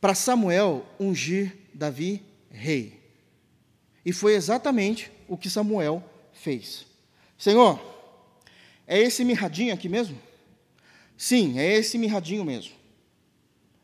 [0.00, 3.00] para Samuel ungir Davi rei.
[4.04, 6.02] E foi exatamente o que Samuel
[6.32, 6.86] fez.
[7.38, 7.80] Senhor,
[8.86, 10.18] é esse mirradinho aqui mesmo?
[11.16, 12.72] Sim, é esse mirradinho mesmo.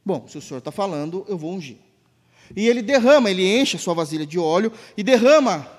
[0.04, 1.76] Bom, se o senhor está falando, eu vou ungir.
[2.56, 5.77] E ele derrama, ele enche a sua vasilha de óleo e derrama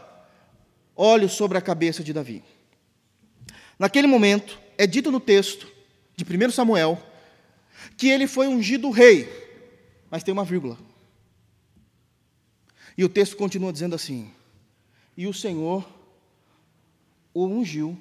[1.00, 2.43] óleo sobre a cabeça de Davi.
[3.80, 5.66] Naquele momento, é dito no texto
[6.14, 7.02] de 1 Samuel
[7.95, 9.30] que ele foi ungido rei,
[10.12, 10.78] mas tem uma vírgula.
[12.97, 14.30] E o texto continua dizendo assim:
[15.16, 15.88] E o Senhor
[17.34, 17.97] o ungiu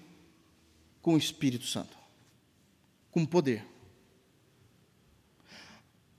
[1.00, 1.96] com o Espírito Santo,
[3.12, 3.64] com poder.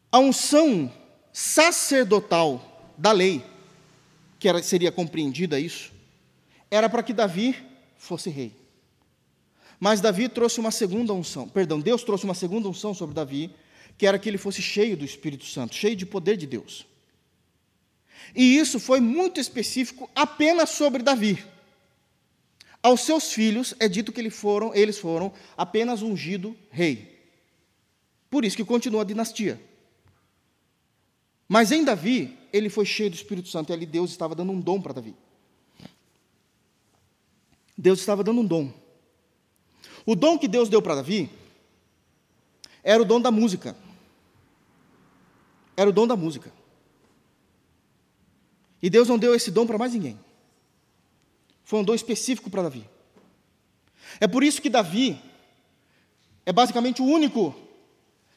[0.10, 0.92] A unção
[1.34, 3.46] sacerdotal da lei,
[4.40, 5.99] que era, seria compreendida isso,
[6.70, 7.56] era para que Davi
[7.98, 8.54] fosse rei.
[9.80, 13.54] Mas Davi trouxe uma segunda unção, perdão, Deus trouxe uma segunda unção sobre Davi,
[13.98, 16.86] que era que ele fosse cheio do Espírito Santo, cheio de poder de Deus.
[18.36, 21.44] E isso foi muito específico apenas sobre Davi.
[22.82, 27.20] Aos seus filhos é dito que eles foram, eles foram apenas ungido rei.
[28.30, 29.60] Por isso que continua a dinastia.
[31.48, 34.62] Mas em Davi, ele foi cheio do Espírito Santo, e ali Deus estava dando um
[34.62, 35.16] dom para Davi.
[37.82, 38.74] Deus estava dando um dom.
[40.06, 41.30] O dom que Deus deu para Davi
[42.84, 43.74] era o dom da música.
[45.78, 46.52] Era o dom da música.
[48.82, 50.20] E Deus não deu esse dom para mais ninguém.
[51.64, 52.86] Foi um dom específico para Davi.
[54.20, 55.18] É por isso que Davi
[56.46, 57.56] é basicamente o único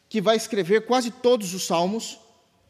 [0.09, 2.21] que vai escrever quase todos os salmos,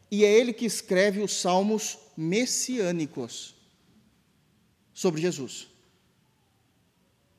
[0.09, 3.53] e é ele que escreve os salmos messiânicos
[4.91, 5.72] sobre Jesus.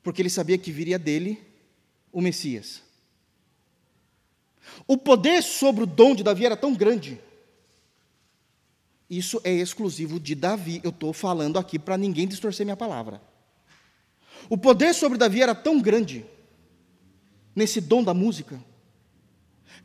[0.05, 1.37] Porque ele sabia que viria dele
[2.13, 2.81] o Messias.
[4.87, 7.19] O poder sobre o dom de Davi era tão grande
[9.09, 10.81] isso é exclusivo de Davi.
[10.83, 13.21] Eu estou falando aqui para ninguém distorcer minha palavra.
[14.49, 16.25] O poder sobre Davi era tão grande,
[17.55, 18.59] nesse dom da música,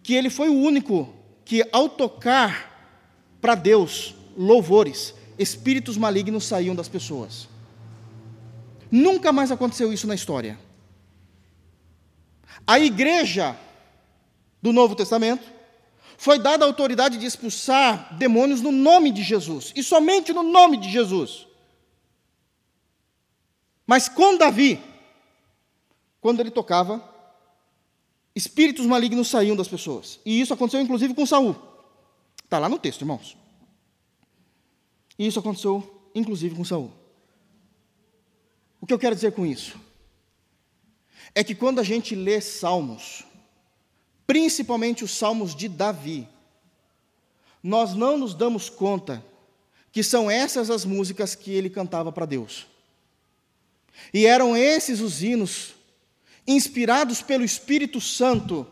[0.03, 1.15] que ele foi o único
[1.45, 2.69] que, ao tocar
[3.41, 7.49] para Deus louvores, espíritos malignos saíam das pessoas.
[8.91, 10.59] Nunca mais aconteceu isso na história.
[12.67, 13.57] A igreja
[14.61, 15.47] do Novo Testamento
[16.19, 20.77] foi dada a autoridade de expulsar demônios no nome de Jesus, e somente no nome
[20.77, 21.47] de Jesus.
[23.87, 24.81] Mas com Davi,
[26.21, 27.03] quando ele tocava,
[28.35, 30.21] espíritos malignos saíam das pessoas.
[30.25, 31.57] E isso aconteceu inclusive com Saul.
[32.45, 33.37] Está lá no texto, irmãos.
[35.19, 37.00] E isso aconteceu inclusive com Saul.
[38.81, 39.79] O que eu quero dizer com isso?
[41.35, 43.25] É que quando a gente lê Salmos,
[44.27, 46.29] principalmente os salmos de Davi,
[47.63, 49.25] nós não nos damos conta
[49.93, 52.67] que são essas as músicas que ele cantava para Deus.
[54.15, 55.75] E eram esses os hinos,
[56.47, 58.67] inspirados pelo Espírito Santo,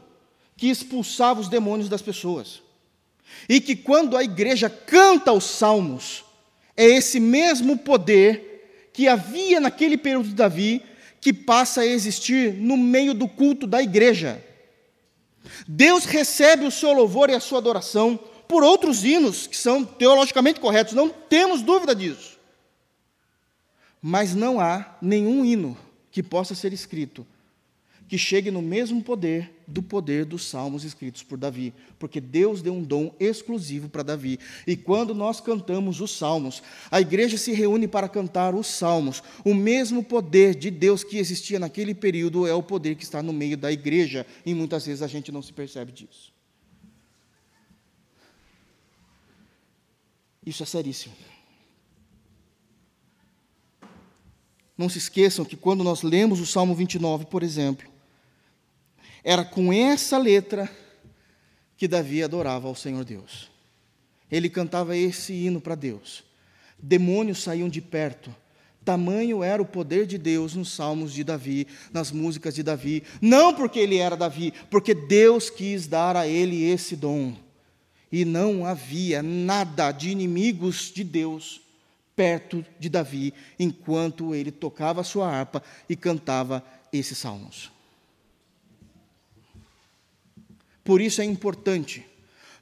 [0.56, 2.62] que expulsava os demônios das pessoas.
[3.48, 6.24] E que quando a igreja canta os salmos,
[6.76, 8.48] é esse mesmo poder
[8.98, 10.82] que havia naquele período de Davi,
[11.20, 14.44] que passa a existir no meio do culto da igreja.
[15.68, 18.18] Deus recebe o seu louvor e a sua adoração
[18.48, 22.40] por outros hinos que são teologicamente corretos, não temos dúvida disso.
[24.02, 25.78] Mas não há nenhum hino
[26.10, 27.24] que possa ser escrito
[28.08, 32.72] que chegue no mesmo poder do poder dos salmos escritos por Davi, porque Deus deu
[32.72, 34.40] um dom exclusivo para Davi.
[34.66, 39.22] E quando nós cantamos os salmos, a igreja se reúne para cantar os salmos.
[39.44, 43.32] O mesmo poder de Deus que existia naquele período é o poder que está no
[43.32, 46.32] meio da igreja, e muitas vezes a gente não se percebe disso.
[50.46, 51.14] Isso é seríssimo.
[54.78, 57.97] Não se esqueçam que quando nós lemos o Salmo 29, por exemplo,
[59.22, 60.70] era com essa letra
[61.76, 63.50] que Davi adorava ao Senhor Deus.
[64.30, 66.24] Ele cantava esse hino para Deus.
[66.78, 68.34] Demônios saíam de perto.
[68.84, 73.02] Tamanho era o poder de Deus nos salmos de Davi, nas músicas de Davi.
[73.20, 77.34] Não porque ele era Davi, porque Deus quis dar a ele esse dom.
[78.10, 81.60] E não havia nada de inimigos de Deus
[82.16, 87.70] perto de Davi, enquanto ele tocava a sua harpa e cantava esses salmos.
[90.88, 92.06] Por isso é importante.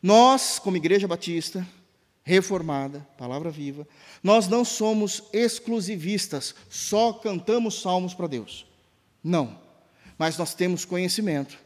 [0.03, 1.65] Nós, como Igreja Batista,
[2.25, 3.87] reformada, palavra viva,
[4.21, 8.67] nós não somos exclusivistas, só cantamos salmos para Deus.
[9.23, 9.57] Não.
[10.19, 11.57] Mas nós temos conhecimento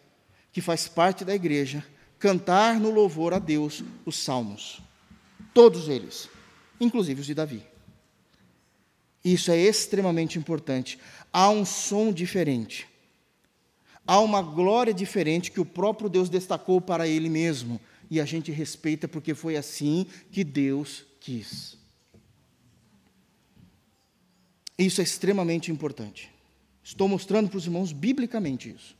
[0.52, 1.82] que faz parte da igreja
[2.18, 4.82] cantar no louvor a Deus os salmos.
[5.54, 6.28] Todos eles.
[6.78, 7.62] inclusive os de Davi.
[9.24, 10.98] Isso é extremamente importante.
[11.32, 12.89] Há um som diferente.
[14.06, 17.80] Há uma glória diferente que o próprio Deus destacou para ele mesmo.
[18.10, 21.78] E a gente respeita porque foi assim que Deus quis.
[24.76, 26.30] Isso é extremamente importante.
[26.82, 28.96] Estou mostrando para os irmãos biblicamente isso.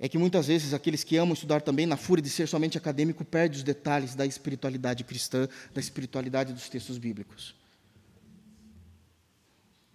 [0.00, 3.24] É que muitas vezes aqueles que amam estudar também, na fúria de ser somente acadêmico,
[3.24, 7.54] perdem os detalhes da espiritualidade cristã, da espiritualidade dos textos bíblicos.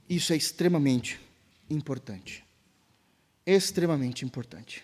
[0.10, 1.20] Isso é extremamente
[1.74, 2.44] importante.
[3.46, 4.84] Extremamente importante.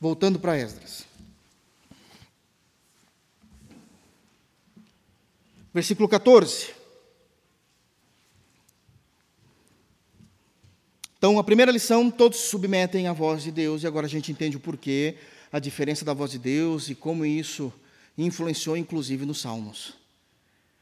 [0.00, 1.04] Voltando para Esdras.
[5.72, 6.74] Versículo 14.
[11.16, 14.56] Então, a primeira lição, todos submetem à voz de Deus, e agora a gente entende
[14.56, 15.16] o porquê,
[15.52, 17.72] a diferença da voz de Deus e como isso
[18.18, 19.94] influenciou, inclusive, nos Salmos.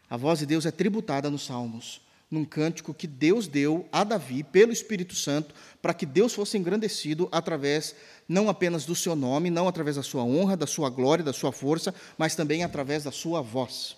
[0.09, 2.01] A voz de Deus é tributada nos Salmos,
[2.31, 7.29] num cântico que Deus deu a Davi pelo Espírito Santo, para que Deus fosse engrandecido
[7.33, 7.95] através
[8.29, 11.51] não apenas do seu nome, não através da sua honra, da sua glória, da sua
[11.51, 13.97] força, mas também através da sua voz.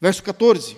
[0.00, 0.76] Verso 14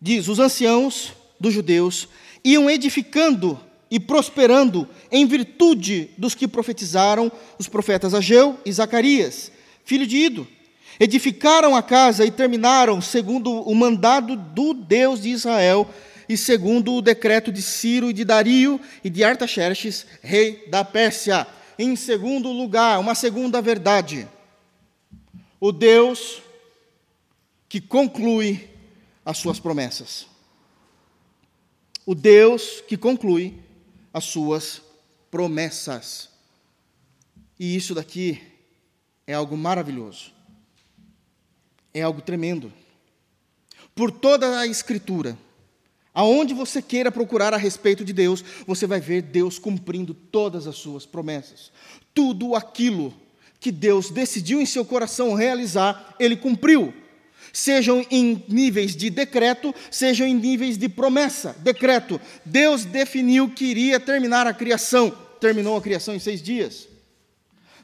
[0.00, 2.08] diz: Os anciãos dos judeus
[2.44, 3.58] iam edificando
[3.90, 9.50] e prosperando em virtude dos que profetizaram os profetas Ageu e Zacarias,
[9.84, 10.46] filho de Ido.
[10.98, 15.88] Edificaram a casa e terminaram segundo o mandado do Deus de Israel
[16.28, 21.46] e segundo o decreto de Ciro e de Dario e de Artaxerxes, rei da Pérsia.
[21.78, 24.28] Em segundo lugar, uma segunda verdade.
[25.60, 26.42] O Deus
[27.68, 28.70] que conclui
[29.24, 30.34] as suas promessas
[32.06, 33.58] o Deus que conclui
[34.12, 34.82] as suas
[35.30, 36.28] promessas.
[37.58, 38.40] E isso daqui
[39.26, 40.32] é algo maravilhoso.
[41.94, 42.72] É algo tremendo.
[43.94, 45.38] Por toda a Escritura,
[46.12, 50.76] aonde você queira procurar a respeito de Deus, você vai ver Deus cumprindo todas as
[50.76, 51.70] suas promessas.
[52.12, 53.14] Tudo aquilo
[53.60, 56.92] que Deus decidiu em seu coração realizar, Ele cumpriu
[57.54, 61.54] sejam em níveis de decreto, sejam em níveis de promessa.
[61.60, 66.88] Decreto: Deus definiu que iria terminar a criação, terminou a criação em seis dias.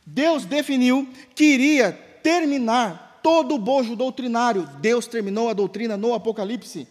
[0.05, 1.93] Deus definiu que iria
[2.23, 6.87] terminar todo o bojo doutrinário, Deus terminou a doutrina no Apocalipse.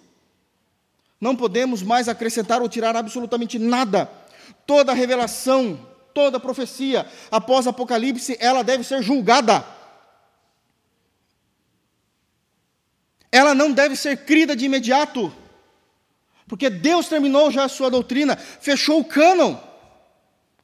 [1.19, 4.09] Não podemos mais acrescentar ou tirar absolutamente nada.
[4.65, 5.79] Toda revelação,
[6.13, 9.65] toda profecia após Apocalipse, ela deve ser julgada.
[13.31, 15.33] ela não deve ser crida de imediato,
[16.47, 19.55] porque Deus terminou já a sua doutrina, fechou o cânon.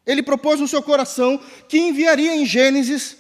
[0.06, 3.18] Ele propôs no seu coração que enviaria em Gênesis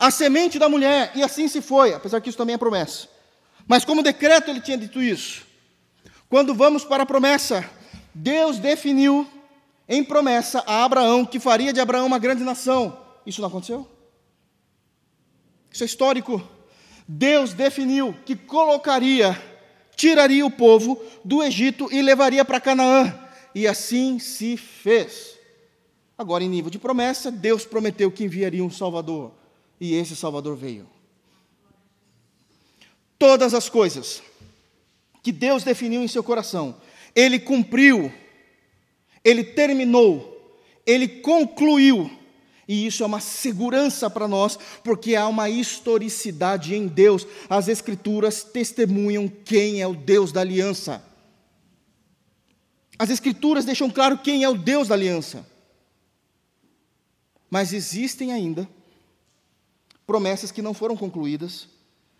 [0.00, 3.06] a semente da mulher, e assim se foi, apesar que isso também é promessa.
[3.68, 5.46] Mas como decreto ele tinha dito isso.
[6.26, 7.68] Quando vamos para a promessa,
[8.14, 9.28] Deus definiu
[9.86, 12.98] em promessa a Abraão que faria de Abraão uma grande nação.
[13.26, 13.86] Isso não aconteceu?
[15.70, 16.42] Isso é histórico.
[17.06, 19.38] Deus definiu que colocaria,
[19.94, 23.12] tiraria o povo do Egito e levaria para Canaã.
[23.54, 25.36] E assim se fez.
[26.16, 29.39] Agora, em nível de promessa, Deus prometeu que enviaria um Salvador.
[29.80, 30.86] E esse Salvador veio.
[33.18, 34.22] Todas as coisas
[35.22, 36.80] que Deus definiu em seu coração,
[37.14, 38.12] Ele cumpriu,
[39.24, 42.20] Ele terminou, Ele concluiu
[42.70, 47.26] e isso é uma segurança para nós, porque há uma historicidade em Deus.
[47.48, 51.02] As Escrituras testemunham quem é o Deus da aliança.
[52.96, 55.44] As Escrituras deixam claro quem é o Deus da aliança.
[57.50, 58.68] Mas existem ainda
[60.10, 61.68] promessas que não foram concluídas,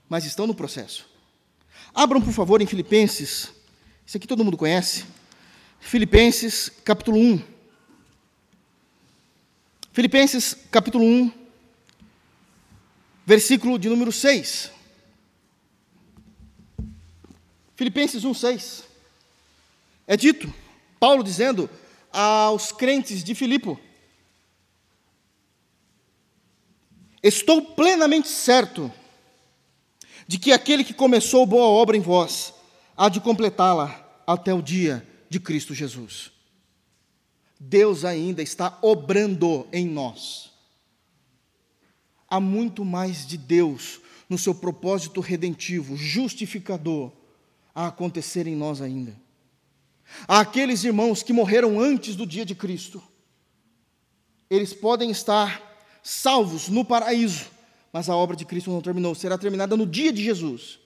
[0.09, 1.09] mas estão no processo.
[1.93, 3.51] Abram, por favor, em Filipenses.
[4.07, 5.05] Isso aqui todo mundo conhece.
[5.80, 7.43] Filipenses, capítulo 1.
[9.93, 11.32] Filipenses capítulo 1,
[13.26, 14.70] versículo de número 6.
[17.74, 18.84] Filipenses 1, 6.
[20.07, 20.55] É dito,
[21.01, 21.68] Paulo dizendo
[22.12, 23.80] aos crentes de Filipo:
[27.23, 28.93] Estou plenamente certo
[30.27, 32.55] de que aquele que começou boa obra em vós
[32.97, 36.31] há de completá-la até o dia de Cristo Jesus.
[37.59, 40.51] Deus ainda está obrando em nós.
[42.29, 47.11] Há muito mais de Deus no seu propósito redentivo, justificador,
[47.75, 49.14] a acontecer em nós ainda.
[50.27, 53.03] Há aqueles irmãos que morreram antes do dia de Cristo.
[54.49, 55.70] Eles podem estar
[56.03, 57.46] salvos no paraíso.
[57.92, 60.78] Mas a obra de Cristo não terminou, será terminada no dia de Jesus.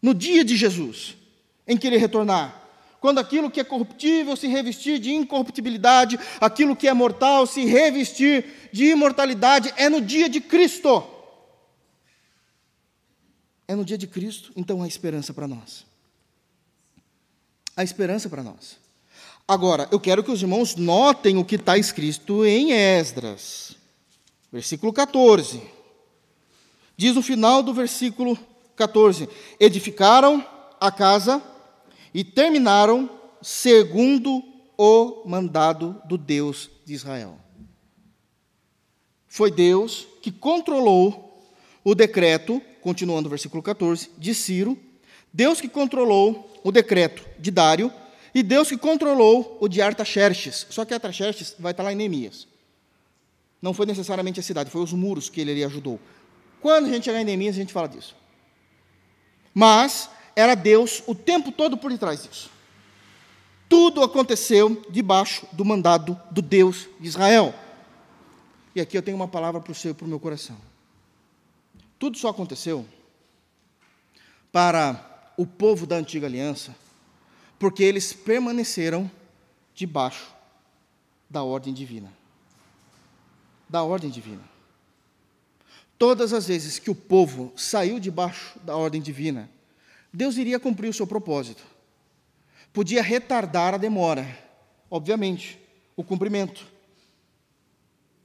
[0.00, 1.16] No dia de Jesus,
[1.66, 2.68] em que ele retornar.
[3.00, 8.70] Quando aquilo que é corruptível se revestir de incorruptibilidade, aquilo que é mortal se revestir
[8.72, 11.04] de imortalidade, é no dia de Cristo.
[13.66, 15.86] É no dia de Cristo, então há esperança para nós.
[17.76, 18.78] Há esperança para nós.
[19.48, 23.74] Agora, eu quero que os irmãos notem o que está escrito em Esdras,
[24.52, 25.62] versículo 14.
[26.98, 28.38] Diz no final do versículo
[28.76, 29.26] 14:
[29.58, 30.44] Edificaram
[30.78, 31.42] a casa
[32.12, 33.08] e terminaram
[33.40, 34.42] segundo
[34.76, 37.38] o mandado do Deus de Israel.
[39.26, 41.42] Foi Deus que controlou
[41.82, 44.78] o decreto, continuando o versículo 14, de Ciro,
[45.32, 47.90] Deus que controlou o decreto de Dário,
[48.38, 50.64] e Deus que controlou o de Artaxerxes.
[50.70, 52.46] Só que Artaxerxes vai estar lá em Neemias.
[53.60, 55.98] Não foi necessariamente a cidade, foi os muros que ele ali ajudou.
[56.60, 58.14] Quando a gente chegar em Neemias, a gente fala disso.
[59.52, 62.48] Mas era Deus o tempo todo por detrás disso.
[63.68, 67.52] Tudo aconteceu debaixo do mandado do Deus de Israel.
[68.72, 70.56] E aqui eu tenho uma palavra para o seu e para o meu coração.
[71.98, 72.86] Tudo só aconteceu
[74.52, 76.72] para o povo da antiga aliança,
[77.58, 79.10] porque eles permaneceram
[79.74, 80.34] debaixo
[81.28, 82.12] da ordem divina.
[83.68, 84.42] Da ordem divina.
[85.98, 89.50] Todas as vezes que o povo saiu debaixo da ordem divina,
[90.12, 91.62] Deus iria cumprir o seu propósito.
[92.72, 94.26] Podia retardar a demora,
[94.88, 95.58] obviamente,
[95.96, 96.66] o cumprimento.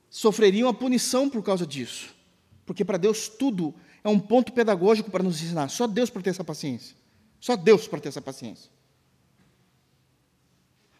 [0.09, 2.13] Sofreriam a punição por causa disso,
[2.65, 3.73] porque para Deus tudo
[4.03, 5.69] é um ponto pedagógico para nos ensinar.
[5.69, 6.95] Só Deus para ter essa paciência.
[7.39, 8.69] Só Deus para ter essa paciência.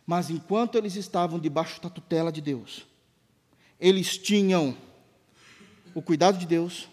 [0.06, 2.86] Mas enquanto eles estavam debaixo da tutela de Deus,
[3.80, 4.78] eles tinham
[5.94, 6.90] o cuidado de Deus,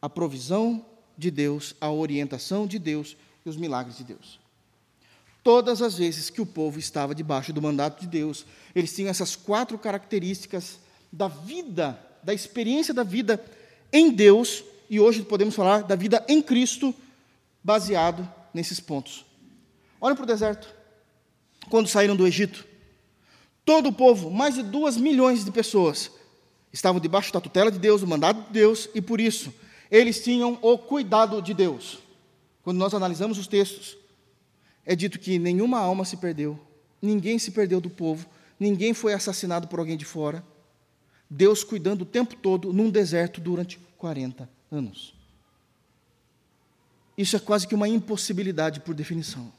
[0.00, 0.84] a provisão
[1.16, 4.40] de Deus, a orientação de Deus e os milagres de Deus.
[5.42, 9.34] Todas as vezes que o povo estava debaixo do mandato de Deus, eles tinham essas
[9.34, 10.78] quatro características
[11.12, 13.44] da vida, da experiência da vida
[13.92, 16.94] em Deus, e hoje podemos falar da vida em Cristo,
[17.62, 19.24] baseado nesses pontos.
[20.00, 20.81] Olhem para o deserto.
[21.68, 22.66] Quando saíram do Egito,
[23.64, 26.10] todo o povo, mais de duas milhões de pessoas,
[26.72, 29.52] estavam debaixo da tutela de Deus, do mandato de Deus, e por isso
[29.90, 31.98] eles tinham o cuidado de Deus.
[32.62, 33.96] Quando nós analisamos os textos,
[34.86, 36.58] é dito que nenhuma alma se perdeu,
[37.00, 38.26] ninguém se perdeu do povo,
[38.58, 40.42] ninguém foi assassinado por alguém de fora.
[41.28, 45.14] Deus cuidando o tempo todo num deserto durante 40 anos.
[47.16, 49.52] Isso é quase que uma impossibilidade por definição.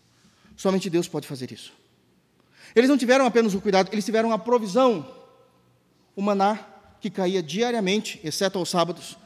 [0.58, 1.74] Somente Deus pode fazer isso.
[2.76, 5.08] Eles não tiveram apenas o cuidado, eles tiveram a provisão,
[6.16, 6.60] o maná
[7.00, 9.18] que caía diariamente, exceto aos sábados,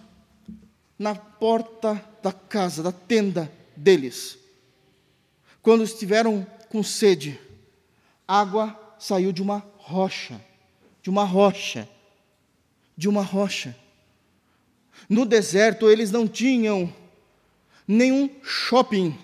[0.98, 4.38] na porta da casa, da tenda deles.
[5.62, 7.40] Quando estiveram com sede,
[8.28, 10.42] água saiu de uma rocha,
[11.02, 11.88] de uma rocha,
[12.98, 13.76] de uma rocha.
[15.08, 16.92] No deserto eles não tinham
[17.88, 19.18] nenhum shopping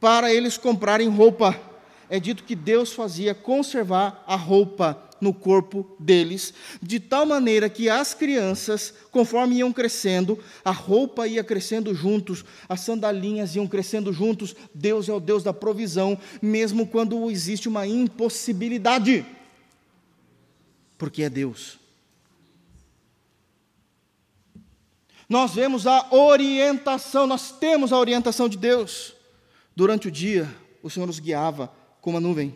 [0.00, 1.69] para eles comprarem roupa.
[2.10, 6.52] É dito que Deus fazia conservar a roupa no corpo deles,
[6.82, 12.80] de tal maneira que as crianças, conforme iam crescendo, a roupa ia crescendo juntos, as
[12.80, 14.56] sandalinhas iam crescendo juntos.
[14.74, 19.24] Deus é o Deus da provisão, mesmo quando existe uma impossibilidade,
[20.98, 21.78] porque é Deus.
[25.28, 29.14] Nós vemos a orientação, nós temos a orientação de Deus.
[29.76, 30.52] Durante o dia,
[30.82, 32.54] o Senhor nos guiava com uma nuvem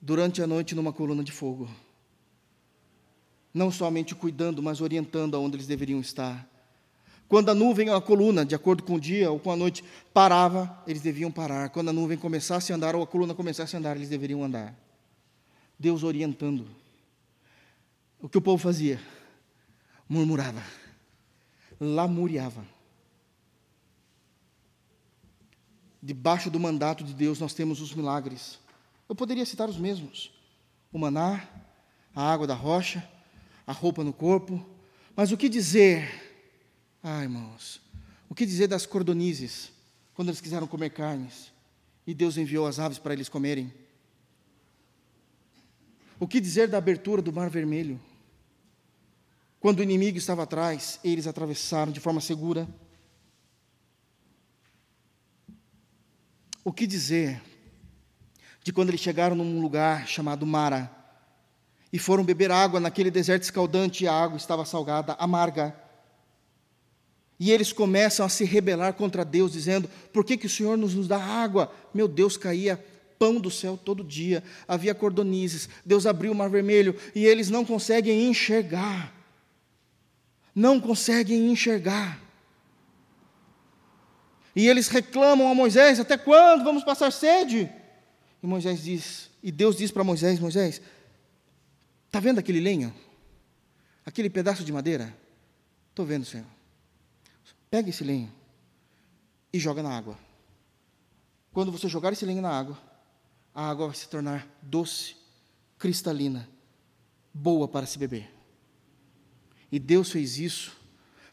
[0.00, 1.68] durante a noite numa coluna de fogo.
[3.52, 6.48] Não somente cuidando, mas orientando aonde eles deveriam estar.
[7.28, 9.82] Quando a nuvem ou a coluna, de acordo com o dia ou com a noite,
[10.14, 11.70] parava, eles deviam parar.
[11.70, 14.74] Quando a nuvem começasse a andar ou a coluna começasse a andar, eles deveriam andar.
[15.78, 16.66] Deus orientando.
[18.20, 19.00] O que o povo fazia?
[20.08, 20.62] Murmurava,
[21.80, 22.75] lamuriava.
[26.06, 28.60] Debaixo do mandato de Deus nós temos os milagres.
[29.08, 30.30] Eu poderia citar os mesmos:
[30.92, 31.44] o maná,
[32.14, 33.04] a água da rocha,
[33.66, 34.64] a roupa no corpo.
[35.16, 36.08] Mas o que dizer,
[37.02, 37.80] ah, irmãos,
[38.28, 39.72] o que dizer das cordonizes,
[40.14, 41.50] quando eles quiseram comer carnes
[42.06, 43.74] e Deus enviou as aves para eles comerem?
[46.20, 48.00] O que dizer da abertura do Mar Vermelho?
[49.58, 52.68] Quando o inimigo estava atrás, eles atravessaram de forma segura.
[56.66, 57.40] O que dizer
[58.64, 60.90] de quando eles chegaram num lugar chamado Mara
[61.92, 65.76] e foram beber água naquele deserto escaldante e a água estava salgada, amarga.
[67.38, 70.92] E eles começam a se rebelar contra Deus, dizendo: Por que, que o Senhor nos,
[70.92, 71.72] nos dá água?
[71.94, 72.84] Meu Deus, caía
[73.16, 77.64] pão do céu todo dia, havia cordonizes, Deus abriu o mar vermelho e eles não
[77.64, 79.14] conseguem enxergar.
[80.52, 82.25] Não conseguem enxergar.
[84.56, 87.70] E eles reclamam a Moisés: Até quando vamos passar sede?
[88.42, 90.80] E Moisés diz, e Deus diz para Moisés: Moisés,
[92.06, 92.92] está vendo aquele lenho?
[94.04, 95.14] Aquele pedaço de madeira?
[95.90, 96.46] Estou vendo, Senhor.
[97.70, 98.32] Pega esse lenho
[99.52, 100.18] e joga na água.
[101.52, 102.78] Quando você jogar esse lenho na água,
[103.54, 105.16] a água vai se tornar doce,
[105.78, 106.48] cristalina,
[107.32, 108.30] boa para se beber.
[109.70, 110.76] E Deus fez isso,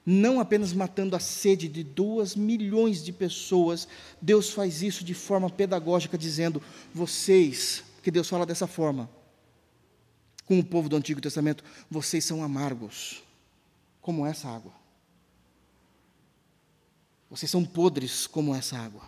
[0.06, 3.88] não apenas matando a sede de duas milhões de pessoas,
[4.22, 6.62] Deus faz isso de forma pedagógica, dizendo:
[6.94, 9.10] vocês, que Deus fala dessa forma,
[10.46, 13.24] com o povo do Antigo Testamento, vocês são amargos,
[14.02, 14.74] como essa água.
[17.30, 19.02] Vocês são podres como essa água.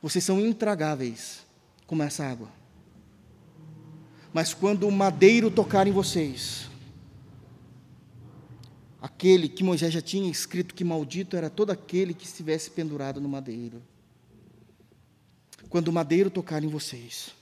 [0.00, 1.44] Vocês são intragáveis
[1.86, 2.48] como essa água.
[4.32, 6.68] Mas quando o madeiro tocar em vocês,
[9.04, 13.28] aquele que Moisés já tinha escrito que maldito era todo aquele que estivesse pendurado no
[13.28, 13.82] madeiro.
[15.68, 17.34] Quando o madeiro tocar em vocês,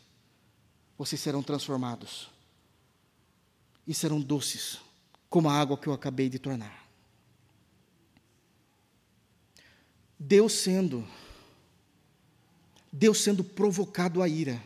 [0.98, 2.28] vocês serão transformados
[3.86, 4.80] e serão doces,
[5.30, 6.84] como a água que eu acabei de tornar.
[10.18, 11.06] Deus sendo
[12.92, 14.60] Deus sendo provocado à ira.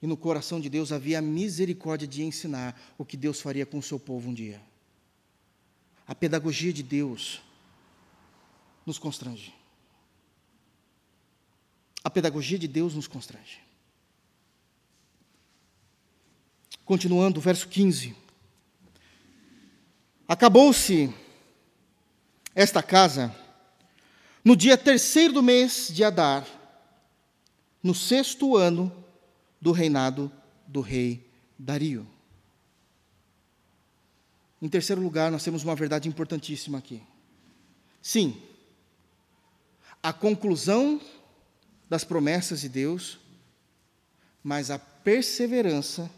[0.00, 3.76] E no coração de Deus havia a misericórdia de ensinar o que Deus faria com
[3.76, 4.58] o seu povo um dia.
[6.06, 7.40] A pedagogia de Deus
[8.84, 9.54] nos constrange.
[12.02, 13.60] A pedagogia de Deus nos constrange.
[16.84, 18.14] Continuando, verso 15.
[20.28, 21.12] Acabou-se
[22.54, 23.34] esta casa
[24.44, 26.46] no dia terceiro do mês de Adar,
[27.82, 28.92] no sexto ano
[29.58, 30.30] do reinado
[30.66, 31.26] do rei
[31.58, 32.13] Dario.
[34.64, 37.02] Em terceiro lugar, nós temos uma verdade importantíssima aqui.
[38.00, 38.34] Sim,
[40.02, 40.98] a conclusão
[41.86, 43.18] das promessas de Deus,
[44.42, 46.10] mas a perseverança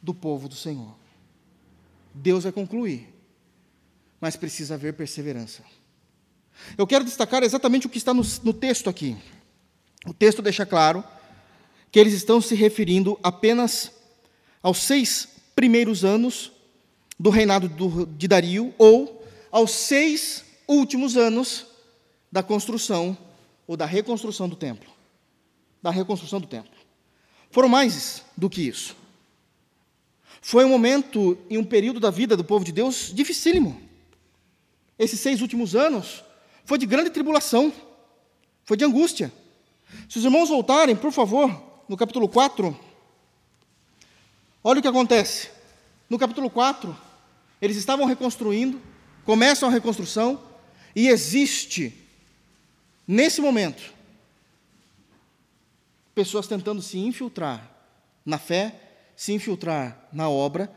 [0.00, 0.96] do povo do Senhor.
[2.14, 3.14] Deus vai concluir,
[4.18, 5.62] mas precisa haver perseverança.
[6.78, 9.14] Eu quero destacar exatamente o que está no, no texto aqui.
[10.06, 11.04] O texto deixa claro
[11.92, 13.92] que eles estão se referindo apenas
[14.62, 16.56] aos seis primeiros anos
[17.18, 21.66] do reinado do, de Dario, ou aos seis últimos anos
[22.30, 23.16] da construção
[23.66, 24.90] ou da reconstrução do templo.
[25.82, 26.72] Da reconstrução do templo.
[27.50, 28.96] Foram mais do que isso.
[30.40, 33.80] Foi um momento e um período da vida do povo de Deus dificílimo.
[34.98, 36.22] Esses seis últimos anos
[36.64, 37.72] foi de grande tribulação,
[38.64, 39.32] foi de angústia.
[40.08, 41.50] Se os irmãos voltarem, por favor,
[41.88, 42.78] no capítulo 4,
[44.62, 45.50] olha o que acontece.
[46.08, 46.96] No capítulo 4,
[47.60, 48.80] eles estavam reconstruindo,
[49.24, 50.42] começam a reconstrução,
[50.94, 51.94] e existe,
[53.06, 53.92] nesse momento,
[56.14, 57.70] pessoas tentando se infiltrar
[58.24, 58.74] na fé,
[59.14, 60.72] se infiltrar na obra,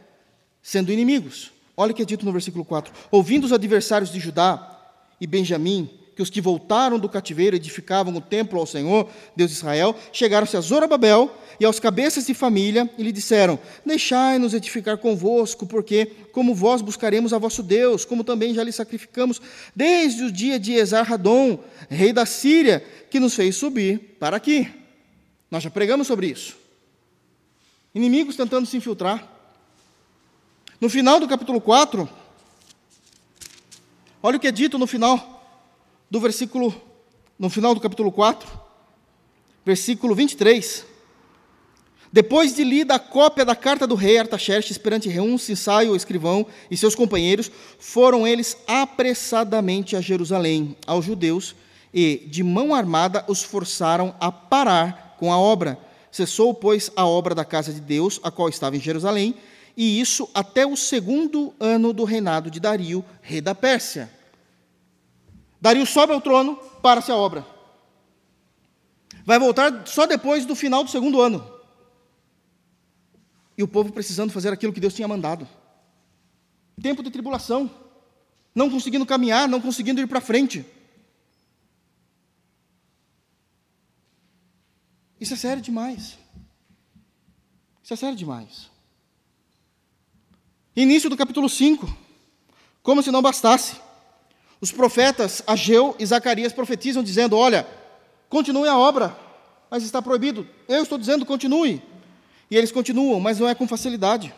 [0.61, 1.51] sendo inimigos.
[1.75, 4.79] Olha o que é dito no versículo 4: Ouvindo os adversários de Judá
[5.19, 5.89] e Benjamim,
[6.22, 10.55] que os que voltaram do cativeiro edificavam o templo ao Senhor, Deus de Israel, chegaram-se
[10.55, 16.53] a Zorobabel e aos cabeças de família e lhe disseram: Deixai-nos edificar convosco, porque, como
[16.53, 19.41] vós buscaremos a vosso Deus, como também já lhe sacrificamos
[19.76, 21.59] desde o dia de Esar-Radon,
[21.89, 24.69] rei da Síria, que nos fez subir para aqui.
[25.49, 26.55] Nós já pregamos sobre isso.
[27.95, 29.28] Inimigos tentando se infiltrar.
[30.80, 32.07] No final do capítulo 4,
[34.24, 35.41] Olha o que é dito no final
[36.12, 36.76] do versículo,
[37.39, 38.45] no final do capítulo 4,
[39.66, 40.86] versículo 23.
[42.12, 46.45] Depois de lida a cópia da carta do rei Artaxerxes perante Reum, Sinsai, o escrivão,
[46.70, 47.49] e seus companheiros,
[47.80, 51.55] foram eles apressadamente a Jerusalém, aos judeus,
[51.93, 55.80] e, de mão armada, os forçaram a parar com a obra.
[56.12, 59.34] Cessou, pois, a obra da casa de Deus, a qual estava em Jerusalém,
[59.78, 64.12] e isso até o segundo ano do reinado de Dario, rei da Pérsia.
[65.62, 67.45] Dario sobe ao trono, para-se a obra.
[69.24, 71.47] Vai voltar só depois do final do segundo ano.
[73.55, 75.47] E o povo precisando fazer aquilo que Deus tinha mandado.
[76.82, 77.70] Tempo de tribulação,
[78.55, 80.66] não conseguindo caminhar, não conseguindo ir para frente.
[85.20, 86.18] Isso é sério demais.
[87.84, 88.72] Isso é sério demais.
[90.76, 91.88] Início do capítulo 5.
[92.82, 93.80] Como se não bastasse.
[94.62, 97.68] Os profetas Ageu e Zacarias profetizam dizendo: Olha,
[98.30, 99.18] continue a obra,
[99.70, 100.47] mas está proibido.
[100.70, 101.82] Eu estou dizendo continue.
[102.49, 104.34] E eles continuam, mas não é com facilidade.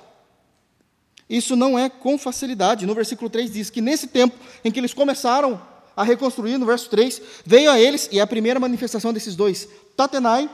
[1.29, 2.85] Isso não é com facilidade.
[2.85, 5.59] No versículo 3 diz que nesse tempo em que eles começaram
[5.95, 9.67] a reconstruir, no verso 3, veio a eles, e é a primeira manifestação desses dois,
[9.95, 10.49] Tatenai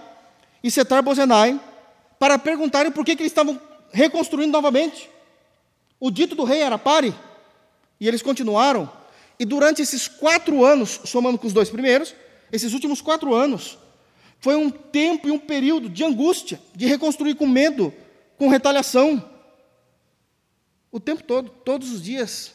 [0.64, 1.60] e Setar Bozenai,
[2.18, 3.60] para perguntarem por que, que eles estavam
[3.92, 5.10] reconstruindo novamente.
[6.00, 7.14] O dito do rei era pare,
[8.00, 8.99] e eles continuaram.
[9.40, 12.14] E durante esses quatro anos, somando com os dois primeiros,
[12.52, 13.78] esses últimos quatro anos,
[14.40, 17.94] foi um tempo e um período de angústia, de reconstruir com medo,
[18.38, 19.24] com retaliação.
[20.92, 22.54] O tempo todo, todos os dias,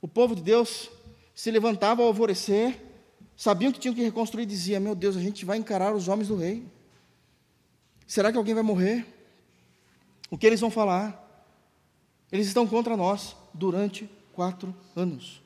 [0.00, 0.90] o povo de Deus
[1.34, 2.80] se levantava ao alvorecer,
[3.36, 6.28] sabiam que tinham que reconstruir e dizia: Meu Deus, a gente vai encarar os homens
[6.28, 6.64] do rei.
[8.06, 9.06] Será que alguém vai morrer?
[10.30, 11.24] O que eles vão falar?
[12.30, 15.42] Eles estão contra nós durante quatro anos.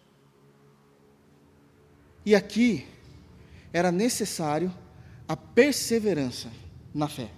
[2.24, 2.86] E aqui
[3.72, 4.72] era necessário
[5.26, 6.48] a perseverança
[6.94, 7.30] na fé,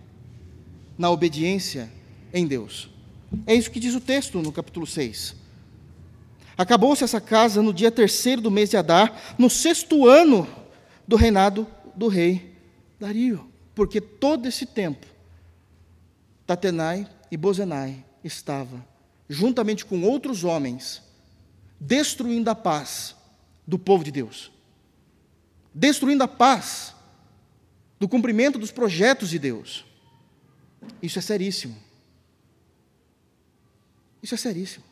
[0.99, 1.91] na obediência
[2.33, 2.91] em Deus.
[3.47, 5.37] É isso que diz o texto no capítulo 6.
[6.57, 10.47] Acabou-se essa casa no dia terceiro do mês de Adar, no sexto ano
[11.07, 12.55] do reinado do rei
[12.99, 15.07] Dario, porque todo esse tempo
[16.47, 18.85] Tatenai e Bozenai estava,
[19.29, 21.03] juntamente com outros homens,
[21.81, 23.17] destruindo a paz
[23.67, 24.53] do povo de Deus,
[25.75, 26.95] destruindo a paz
[27.99, 29.85] do cumprimento dos projetos de Deus.
[31.03, 31.77] Isso é seríssimo.
[34.23, 34.85] Isso é seríssimo.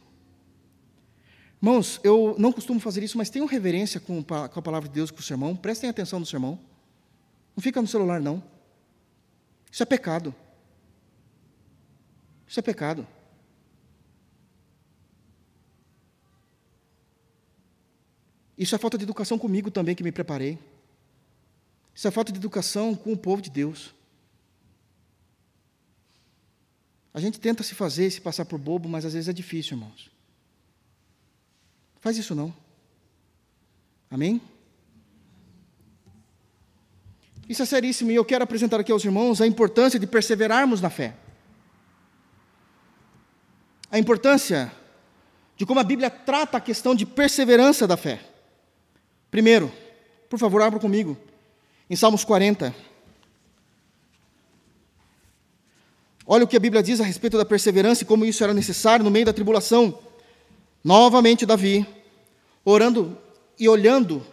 [1.63, 5.21] Irmãos, eu não costumo fazer isso, mas tenham reverência com, a palavra de Deus, com
[5.21, 5.55] o sermão.
[5.55, 6.59] Prestem atenção no sermão.
[7.55, 8.43] Não fica no celular, não.
[9.71, 10.35] Isso é pecado.
[12.49, 13.07] Isso é pecado.
[18.59, 20.59] Isso é falta de educação comigo também, que me preparei.
[21.95, 23.95] Isso é falta de educação com o povo de Deus.
[27.15, 30.11] A gente tenta se fazer, se passar por bobo, mas às vezes é difícil, irmãos.
[32.01, 32.55] Faz isso não.
[34.11, 34.41] Amém?
[37.49, 40.89] Isso é seríssimo e eu quero apresentar aqui aos irmãos a importância de perseverarmos na
[40.89, 41.15] fé.
[43.91, 44.73] A importância
[45.55, 48.21] de como a Bíblia trata a questão de perseverança da fé.
[49.31, 49.71] Primeiro,
[50.31, 51.17] por favor, abra comigo,
[51.89, 52.75] em Salmos 40.
[56.27, 59.05] Olha o que a Bíblia diz a respeito da perseverança e como isso era necessário
[59.05, 59.99] no meio da tribulação.
[60.83, 61.87] Novamente, Davi,
[62.65, 63.19] orando
[63.59, 64.25] e olhando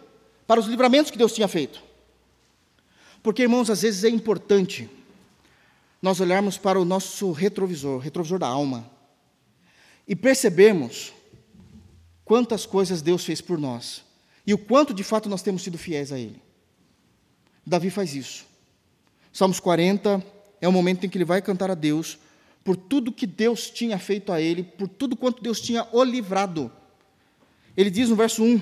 [0.46, 1.82] para os livramentos que Deus tinha feito.
[3.22, 4.88] Porque, irmãos, às vezes é importante
[6.00, 8.88] nós olharmos para o nosso retrovisor, retrovisor da alma,
[10.08, 11.12] e percebermos
[12.24, 14.02] quantas coisas Deus fez por nós
[14.46, 16.40] e o quanto de fato nós temos sido fiéis a Ele.
[17.70, 18.44] Davi faz isso.
[19.32, 20.20] Salmos 40,
[20.60, 22.18] é o momento em que ele vai cantar a Deus
[22.64, 26.70] por tudo que Deus tinha feito a ele, por tudo quanto Deus tinha o livrado.
[27.76, 28.60] Ele diz no verso 1,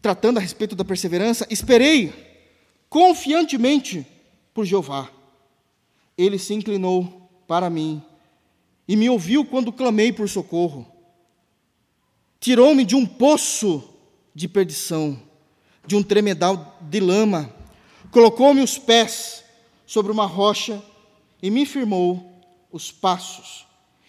[0.00, 2.12] tratando a respeito da perseverança: Esperei
[2.88, 4.06] confiantemente
[4.54, 5.10] por Jeová.
[6.16, 8.02] Ele se inclinou para mim
[8.88, 10.90] e me ouviu quando clamei por socorro.
[12.40, 13.86] Tirou-me de um poço
[14.34, 15.20] de perdição,
[15.86, 17.54] de um tremedal de lama,
[18.12, 19.42] colocou-me os pés
[19.86, 20.80] sobre uma rocha
[21.42, 22.40] e me firmou
[22.70, 23.66] os passos.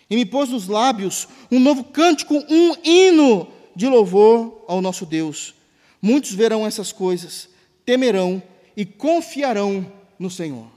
[0.10, 5.56] E me pôs nos lábios um novo cântico, um hino de louvor ao nosso Deus.
[6.02, 7.50] Muitos verão essas coisas,
[7.86, 8.44] temerão
[8.76, 10.68] e confiarão no Senhor.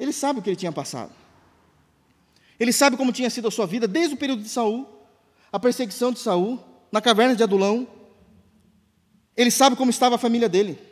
[0.00, 1.12] Ele sabe o que ele tinha passado.
[2.58, 4.88] Ele sabe como tinha sido a sua vida desde o período de Saul,
[5.52, 6.58] a perseguição de Saul,
[6.90, 7.86] na caverna de Adulão.
[9.36, 10.87] Ele sabe como estava a família dele.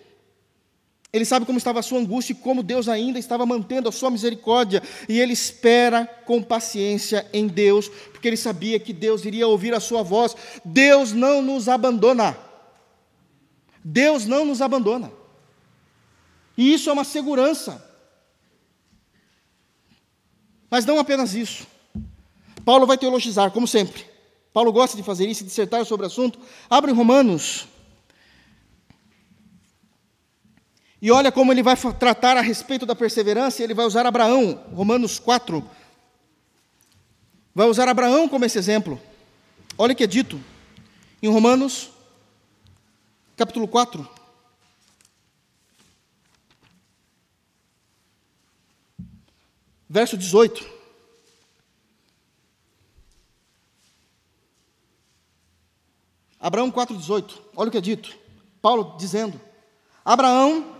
[1.12, 4.10] Ele sabe como estava a sua angústia e como Deus ainda estava mantendo a sua
[4.10, 4.82] misericórdia.
[5.08, 9.80] E ele espera com paciência em Deus, porque ele sabia que Deus iria ouvir a
[9.80, 10.36] sua voz.
[10.64, 12.36] Deus não nos abandona.
[13.82, 15.12] Deus não nos abandona.
[16.56, 17.84] E isso é uma segurança.
[20.68, 21.66] Mas não apenas isso.
[22.64, 24.04] Paulo vai teologizar, como sempre.
[24.52, 26.38] Paulo gosta de fazer isso, dissertar sobre o assunto.
[26.68, 27.68] Abre Romanos
[31.06, 35.20] E olha como ele vai tratar a respeito da perseverança, ele vai usar Abraão, Romanos
[35.20, 35.64] 4.
[37.54, 39.00] Vai usar Abraão como esse exemplo.
[39.78, 40.42] Olha o que é dito
[41.22, 41.90] em Romanos,
[43.36, 44.10] capítulo 4.
[49.88, 50.68] Verso 18.
[56.40, 57.38] Abraão 4,18.
[57.54, 58.12] Olha o que é dito.
[58.60, 59.40] Paulo dizendo:
[60.04, 60.74] Abraão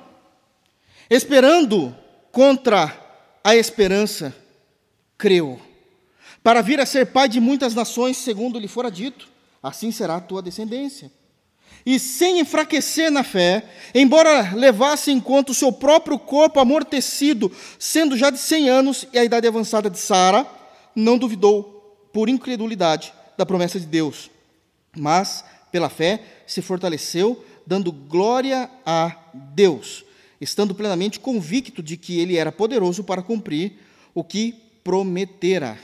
[1.10, 1.94] esperando
[2.32, 2.94] contra
[3.42, 4.34] a esperança,
[5.16, 5.60] creu,
[6.42, 9.28] para vir a ser pai de muitas nações, segundo lhe fora dito,
[9.62, 11.10] assim será a tua descendência.
[11.84, 18.16] E sem enfraquecer na fé, embora levasse em conta o seu próprio corpo amortecido, sendo
[18.16, 20.46] já de cem anos e a idade avançada de Sara,
[20.94, 24.30] não duvidou, por incredulidade, da promessa de Deus,
[24.96, 30.05] mas, pela fé, se fortaleceu, dando glória a Deus,
[30.46, 33.78] estando plenamente convicto de que ele era poderoso para cumprir
[34.14, 35.78] o que prometera.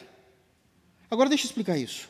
[1.11, 2.09] Agora deixa eu explicar isso.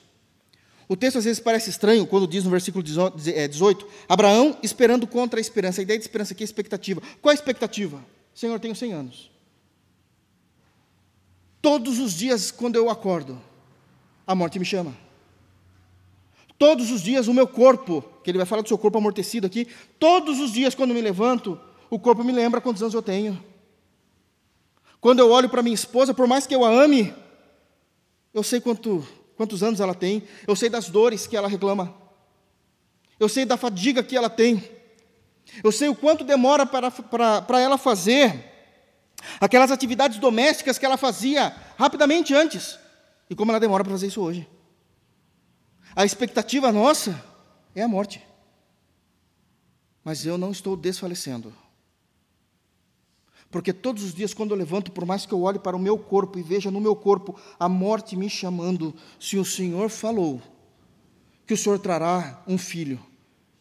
[0.89, 5.41] O texto às vezes parece estranho quando diz no versículo 18: é, Abraão esperando contra
[5.41, 5.81] a esperança.
[5.81, 7.03] A ideia de esperança aqui é expectativa.
[7.21, 8.05] Qual é a expectativa?
[8.35, 9.31] Senhor, tenho 100 anos.
[11.63, 13.41] Todos os dias, quando eu acordo,
[14.27, 14.95] a morte me chama.
[16.59, 19.67] Todos os dias, o meu corpo, que ele vai falar do seu corpo amortecido aqui,
[19.99, 21.59] todos os dias, quando me levanto,
[21.93, 23.39] o corpo me lembra quantos anos eu tenho.
[24.99, 27.15] Quando eu olho para minha esposa, por mais que eu a ame,
[28.33, 31.95] eu sei quanto, quantos anos ela tem, eu sei das dores que ela reclama,
[33.21, 34.67] eu sei da fadiga que ela tem,
[35.63, 38.43] eu sei o quanto demora para, para, para ela fazer
[39.39, 42.79] aquelas atividades domésticas que ela fazia rapidamente antes,
[43.29, 44.49] e como ela demora para fazer isso hoje.
[45.95, 47.23] A expectativa nossa
[47.75, 48.27] é a morte.
[50.03, 51.53] Mas eu não estou desfalecendo.
[53.53, 55.99] Porque todos os dias, quando eu levanto, por mais que eu olhe para o meu
[55.99, 60.41] corpo e veja no meu corpo a morte me chamando, se o Senhor falou
[61.47, 62.99] que o Senhor trará um filho,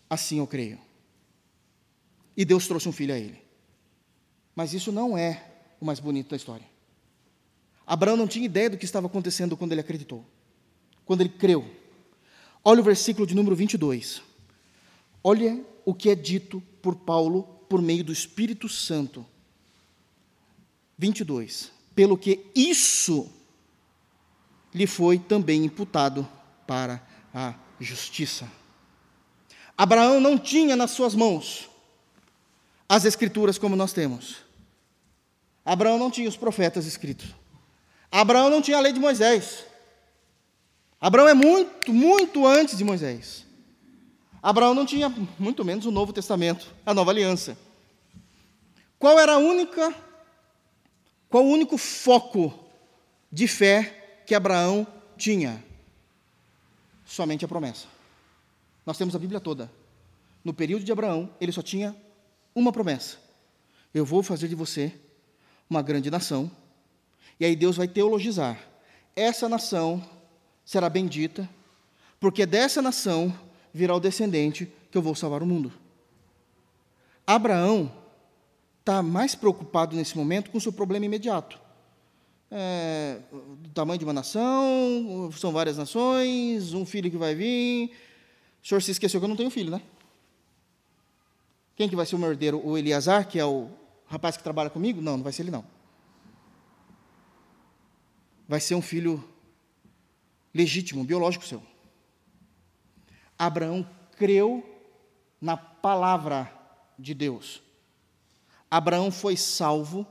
[0.09, 0.79] assim eu creio.
[2.37, 3.37] E Deus trouxe um filho a ele.
[4.55, 5.43] Mas isso não é
[5.81, 6.65] o mais bonito da história.
[7.85, 10.25] Abraão não tinha ideia do que estava acontecendo quando ele acreditou,
[11.03, 11.69] quando ele creu.
[12.63, 14.21] Olha o versículo de número 22.
[15.21, 19.25] Olha o que é dito por Paulo por meio do Espírito Santo
[21.01, 21.71] 22.
[21.95, 23.27] Pelo que isso
[24.71, 26.27] lhe foi também imputado
[26.67, 27.01] para
[27.33, 28.47] a justiça.
[29.75, 31.67] Abraão não tinha nas suas mãos
[32.87, 34.37] as escrituras como nós temos.
[35.65, 37.33] Abraão não tinha os profetas escritos.
[38.11, 39.65] Abraão não tinha a lei de Moisés.
[40.99, 43.43] Abraão é muito, muito antes de Moisés.
[44.39, 47.57] Abraão não tinha, muito menos, o Novo Testamento, a nova aliança.
[48.99, 49.95] Qual era a única
[51.32, 52.53] qual o único foco
[53.32, 54.86] de fé que Abraão
[55.17, 55.63] tinha?
[57.05, 57.88] Somente a promessa.
[58.86, 59.71] Nós temos a Bíblia toda.
[60.43, 61.95] No período de Abraão, ele só tinha
[62.53, 63.17] uma promessa:
[63.93, 64.93] Eu vou fazer de você
[65.69, 66.51] uma grande nação.
[67.39, 68.59] E aí Deus vai teologizar.
[69.15, 70.05] Essa nação
[70.65, 71.49] será bendita,
[72.19, 73.34] porque dessa nação
[73.73, 75.71] virá o descendente que eu vou salvar o mundo.
[77.25, 78.00] Abraão
[78.82, 81.59] está mais preocupado nesse momento com o seu problema imediato.
[82.49, 87.95] É, do tamanho de uma nação, são várias nações, um filho que vai vir.
[88.61, 89.82] O senhor se esqueceu que eu não tenho filho, né?
[91.75, 92.61] Quem que vai ser o meu herdeiro?
[92.65, 93.69] O Eliasar, que é o
[94.05, 95.01] rapaz que trabalha comigo?
[95.01, 95.63] Não, não vai ser ele não.
[98.47, 99.23] Vai ser um filho
[100.53, 101.63] legítimo, biológico seu.
[103.39, 104.63] Abraão creu
[105.39, 106.51] na palavra
[106.99, 107.63] de Deus.
[108.72, 110.07] Abraão foi salvo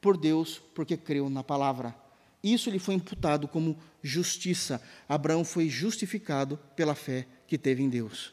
[0.00, 1.94] por Deus porque creu na palavra.
[2.42, 4.82] Isso lhe foi imputado como justiça.
[5.08, 8.32] Abraão foi justificado pela fé que teve em Deus.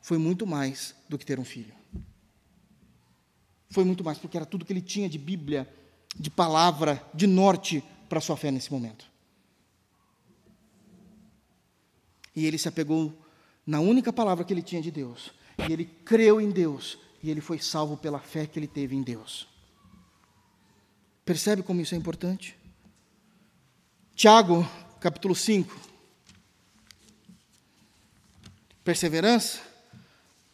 [0.00, 1.74] Foi muito mais do que ter um filho.
[3.70, 5.68] Foi muito mais, porque era tudo que ele tinha de Bíblia,
[6.16, 9.10] de palavra, de norte para sua fé nesse momento.
[12.36, 13.18] E ele se apegou
[13.66, 15.32] na única palavra que ele tinha de Deus.
[15.68, 19.02] E ele creu em Deus e ele foi salvo pela fé que ele teve em
[19.02, 19.46] Deus.
[21.24, 22.56] Percebe como isso é importante?
[24.14, 24.68] Tiago,
[25.00, 25.74] capítulo 5.
[28.82, 29.60] Perseverança.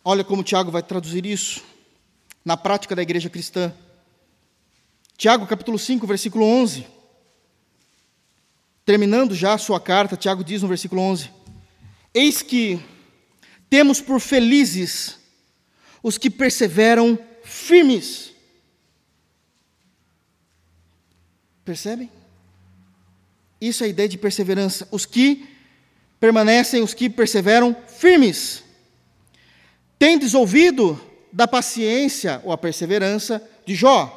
[0.04, 1.62] Olha como Tiago vai traduzir isso
[2.44, 3.74] na prática da igreja cristã.
[5.16, 6.86] Tiago, capítulo 5, versículo 11.
[8.84, 11.30] Terminando já a sua carta, Tiago diz no versículo 11:
[12.14, 12.80] Eis que
[13.68, 15.18] temos por felizes
[16.02, 18.32] os que perseveram firmes.
[21.64, 22.10] Percebem?
[23.60, 24.88] Isso é a ideia de perseverança.
[24.90, 25.48] Os que
[26.20, 28.62] permanecem, os que perseveram firmes.
[29.98, 31.00] Tendes ouvido
[31.32, 34.14] da paciência ou a perseverança de Jó.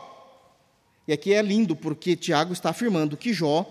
[1.07, 3.65] E aqui é lindo, porque Tiago está afirmando que Jó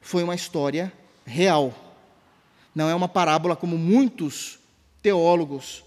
[0.00, 0.92] foi uma história
[1.24, 1.74] real.
[2.74, 4.58] Não é uma parábola como muitos
[5.02, 5.84] teólogos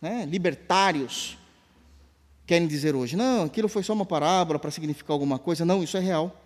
[0.00, 1.36] né, libertários
[2.46, 3.16] querem dizer hoje.
[3.16, 5.64] Não, aquilo foi só uma parábola para significar alguma coisa.
[5.64, 6.36] Não, isso é real.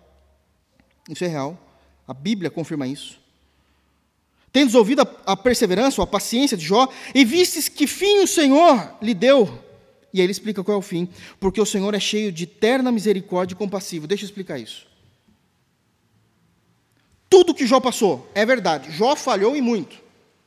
[1.09, 1.57] Isso é real.
[2.07, 3.19] A Bíblia confirma isso.
[4.51, 8.27] Tendes ouvido a, a perseverança, ou a paciência de Jó, e vistes que fim o
[8.27, 9.61] Senhor lhe deu.
[10.13, 11.09] E aí ele explica qual é o fim.
[11.39, 14.07] Porque o Senhor é cheio de terna misericórdia e compassivo.
[14.07, 14.87] Deixa eu explicar isso.
[17.29, 18.91] Tudo que Jó passou é verdade.
[18.91, 19.97] Jó falhou e muito,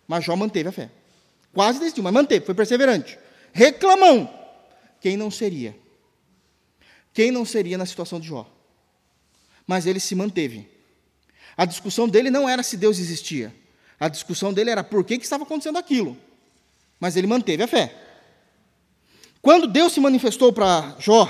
[0.07, 0.91] mas Jó manteve a fé.
[1.59, 3.19] Quase desistiu, mas manteve, foi perseverante.
[3.53, 4.33] Reclamão.
[5.01, 5.77] Quem não seria?
[7.13, 8.49] Quem não seria na situação de Jó?
[9.67, 10.71] Mas ele se manteve.
[11.57, 13.53] A discussão dele não era se Deus existia.
[13.99, 16.17] A discussão dele era por que, que estava acontecendo aquilo.
[17.01, 17.93] Mas ele manteve a fé.
[19.43, 21.27] Quando Deus se manifestou para Jó,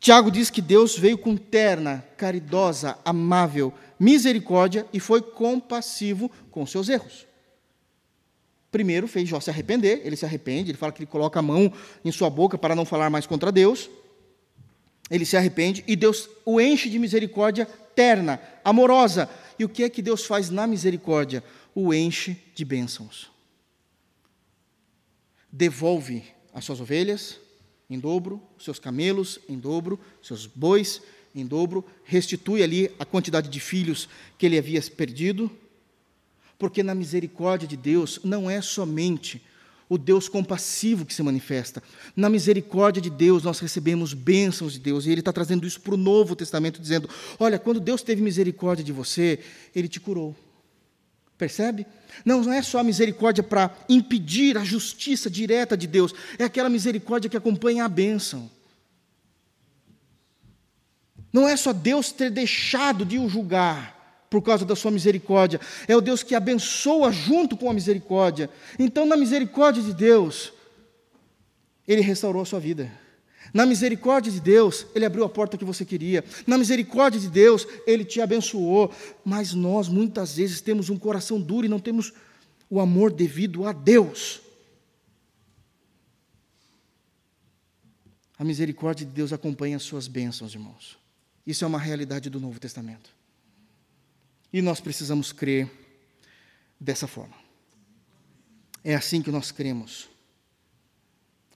[0.00, 6.88] Tiago diz que Deus veio com terna, caridosa, amável, misericórdia e foi compassivo com seus
[6.88, 7.30] erros.
[8.72, 11.70] Primeiro fez Jó se arrepender, ele se arrepende, ele fala que ele coloca a mão
[12.02, 13.90] em sua boca para não falar mais contra Deus.
[15.10, 19.28] Ele se arrepende e Deus o enche de misericórdia terna, amorosa.
[19.58, 21.44] E o que é que Deus faz na misericórdia?
[21.74, 23.30] O enche de bênçãos.
[25.52, 27.38] Devolve as suas ovelhas
[27.90, 31.02] em dobro, seus camelos em dobro, seus bois
[31.34, 34.08] em dobro, restitui ali a quantidade de filhos
[34.38, 35.50] que ele havia perdido
[36.62, 39.42] porque na misericórdia de Deus não é somente
[39.88, 41.82] o Deus compassivo que se manifesta.
[42.14, 45.94] Na misericórdia de Deus nós recebemos bênçãos de Deus, e Ele está trazendo isso para
[45.94, 49.40] o Novo Testamento, dizendo: olha, quando Deus teve misericórdia de você,
[49.74, 50.36] Ele te curou.
[51.36, 51.84] Percebe?
[52.24, 56.68] Não, não é só a misericórdia para impedir a justiça direta de Deus, é aquela
[56.68, 58.48] misericórdia que acompanha a bênção.
[61.32, 64.01] Não é só Deus ter deixado de o julgar,
[64.32, 65.60] por causa da sua misericórdia.
[65.86, 68.48] É o Deus que abençoa junto com a misericórdia.
[68.78, 70.54] Então, na misericórdia de Deus,
[71.86, 72.90] Ele restaurou a sua vida.
[73.52, 76.24] Na misericórdia de Deus, Ele abriu a porta que você queria.
[76.46, 78.90] Na misericórdia de Deus, Ele te abençoou.
[79.22, 82.14] Mas nós, muitas vezes, temos um coração duro e não temos
[82.70, 84.40] o amor devido a Deus.
[88.38, 90.96] A misericórdia de Deus acompanha as suas bênçãos, irmãos.
[91.46, 93.10] Isso é uma realidade do Novo Testamento.
[94.52, 95.70] E nós precisamos crer
[96.78, 97.34] dessa forma.
[98.84, 100.08] É assim que nós cremos.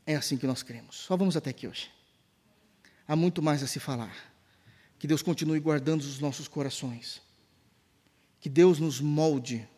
[0.07, 0.97] É assim que nós cremos.
[0.97, 1.91] Só vamos até aqui hoje.
[3.07, 4.33] Há muito mais a se falar.
[4.99, 7.21] Que Deus continue guardando os nossos corações.
[8.41, 9.69] Que Deus nos molde.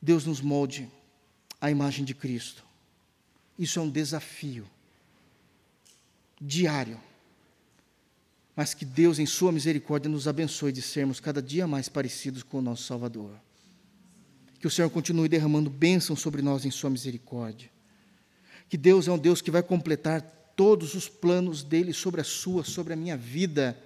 [0.00, 0.90] Deus nos molde
[1.60, 2.64] a imagem de Cristo.
[3.58, 4.68] Isso é um desafio
[6.40, 7.00] diário
[8.56, 12.58] mas que Deus, em Sua misericórdia, nos abençoe de sermos cada dia mais parecidos com
[12.58, 13.32] o nosso Salvador.
[14.60, 17.68] Que o Senhor continue derramando bênçãos sobre nós em Sua misericórdia.
[18.68, 20.22] Que Deus é um Deus que vai completar
[20.56, 23.78] todos os planos dele sobre a sua, sobre a minha vida,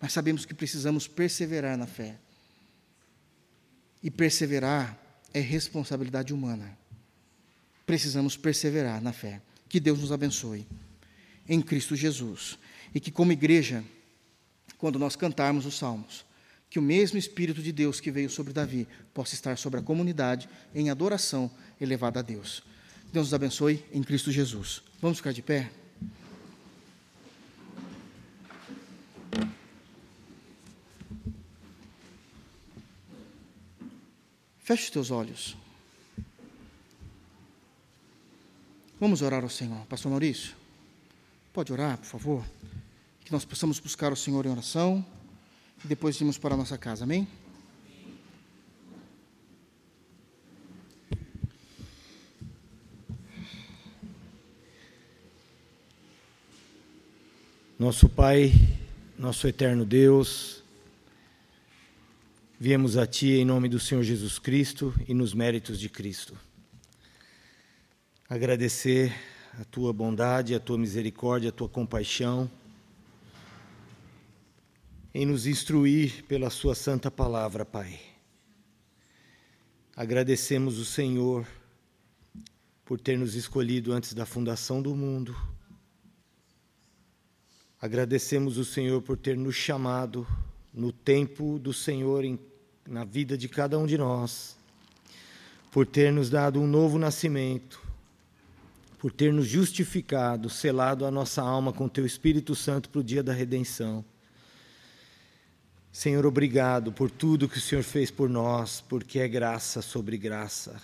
[0.00, 2.18] mas sabemos que precisamos perseverar na fé.
[4.02, 4.98] E perseverar
[5.32, 6.76] é responsabilidade humana.
[7.86, 9.40] Precisamos perseverar na fé.
[9.68, 10.66] Que Deus nos abençoe
[11.48, 12.58] em Cristo Jesus.
[12.94, 13.82] E que, como igreja,
[14.82, 16.24] quando nós cantarmos os salmos.
[16.68, 20.48] Que o mesmo Espírito de Deus que veio sobre Davi possa estar sobre a comunidade
[20.74, 21.48] em adoração
[21.80, 22.64] elevada a Deus.
[23.12, 24.82] Deus nos abençoe em Cristo Jesus.
[25.00, 25.70] Vamos ficar de pé?
[34.64, 35.56] Feche os teus olhos.
[38.98, 39.86] Vamos orar ao Senhor.
[39.86, 40.56] Pastor Maurício,
[41.52, 42.44] pode orar, por favor?
[43.32, 45.02] Que nós possamos buscar o Senhor em oração
[45.82, 47.04] e depois irmos para a nossa casa.
[47.04, 47.26] Amém?
[57.78, 58.52] Nosso Pai,
[59.18, 60.62] nosso eterno Deus,
[62.60, 66.36] viemos a Ti em nome do Senhor Jesus Cristo e nos méritos de Cristo.
[68.28, 69.10] Agradecer
[69.58, 72.50] a Tua bondade, a Tua misericórdia, a Tua compaixão
[75.14, 78.00] em nos instruir pela Sua santa palavra, Pai.
[79.94, 81.46] Agradecemos o Senhor
[82.84, 85.36] por ter nos escolhido antes da fundação do mundo.
[87.80, 90.26] Agradecemos o Senhor por ter nos chamado
[90.72, 92.38] no tempo do Senhor em,
[92.86, 94.56] na vida de cada um de nós,
[95.70, 97.82] por ter nos dado um novo nascimento,
[98.98, 103.22] por ter nos justificado, selado a nossa alma com Teu Espírito Santo para o dia
[103.22, 104.04] da redenção.
[105.92, 110.80] Senhor, obrigado por tudo que o Senhor fez por nós, porque é graça sobre graça.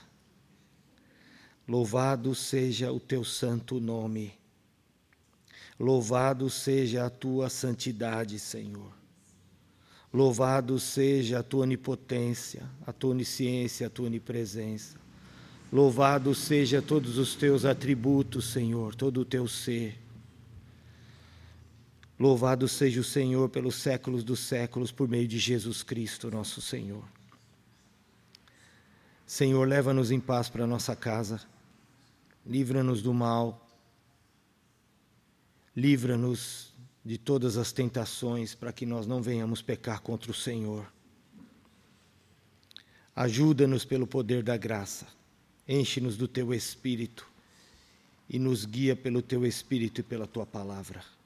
[1.66, 4.35] Louvado seja o teu santo nome.
[5.80, 8.93] Louvado seja a tua santidade, Senhor.
[10.12, 14.98] Louvado seja a tua onipotência, a tua onisciência, a tua onipresença.
[15.72, 19.98] Louvado seja todos os teus atributos, Senhor, todo o teu ser.
[22.19, 27.05] Louvado seja o Senhor pelos séculos dos séculos, por meio de Jesus Cristo, nosso Senhor.
[29.24, 31.40] Senhor, leva-nos em paz para nossa casa,
[32.45, 33.69] livra-nos do mal,
[35.77, 36.74] livra-nos
[37.05, 40.93] de todas as tentações, para que nós não venhamos pecar contra o Senhor.
[43.15, 45.07] Ajuda-nos pelo poder da graça,
[45.69, 47.31] enche-nos do teu Espírito
[48.28, 51.18] e nos guia pelo teu Espírito e pela tua palavra.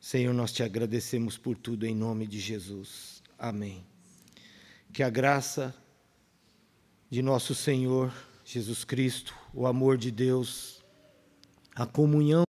[0.00, 3.22] Senhor, nós te agradecemos por tudo em nome de Jesus.
[3.38, 3.84] Amém.
[4.92, 5.74] Que a graça
[7.10, 8.12] de nosso Senhor
[8.44, 10.82] Jesus Cristo, o amor de Deus,
[11.74, 12.47] a comunhão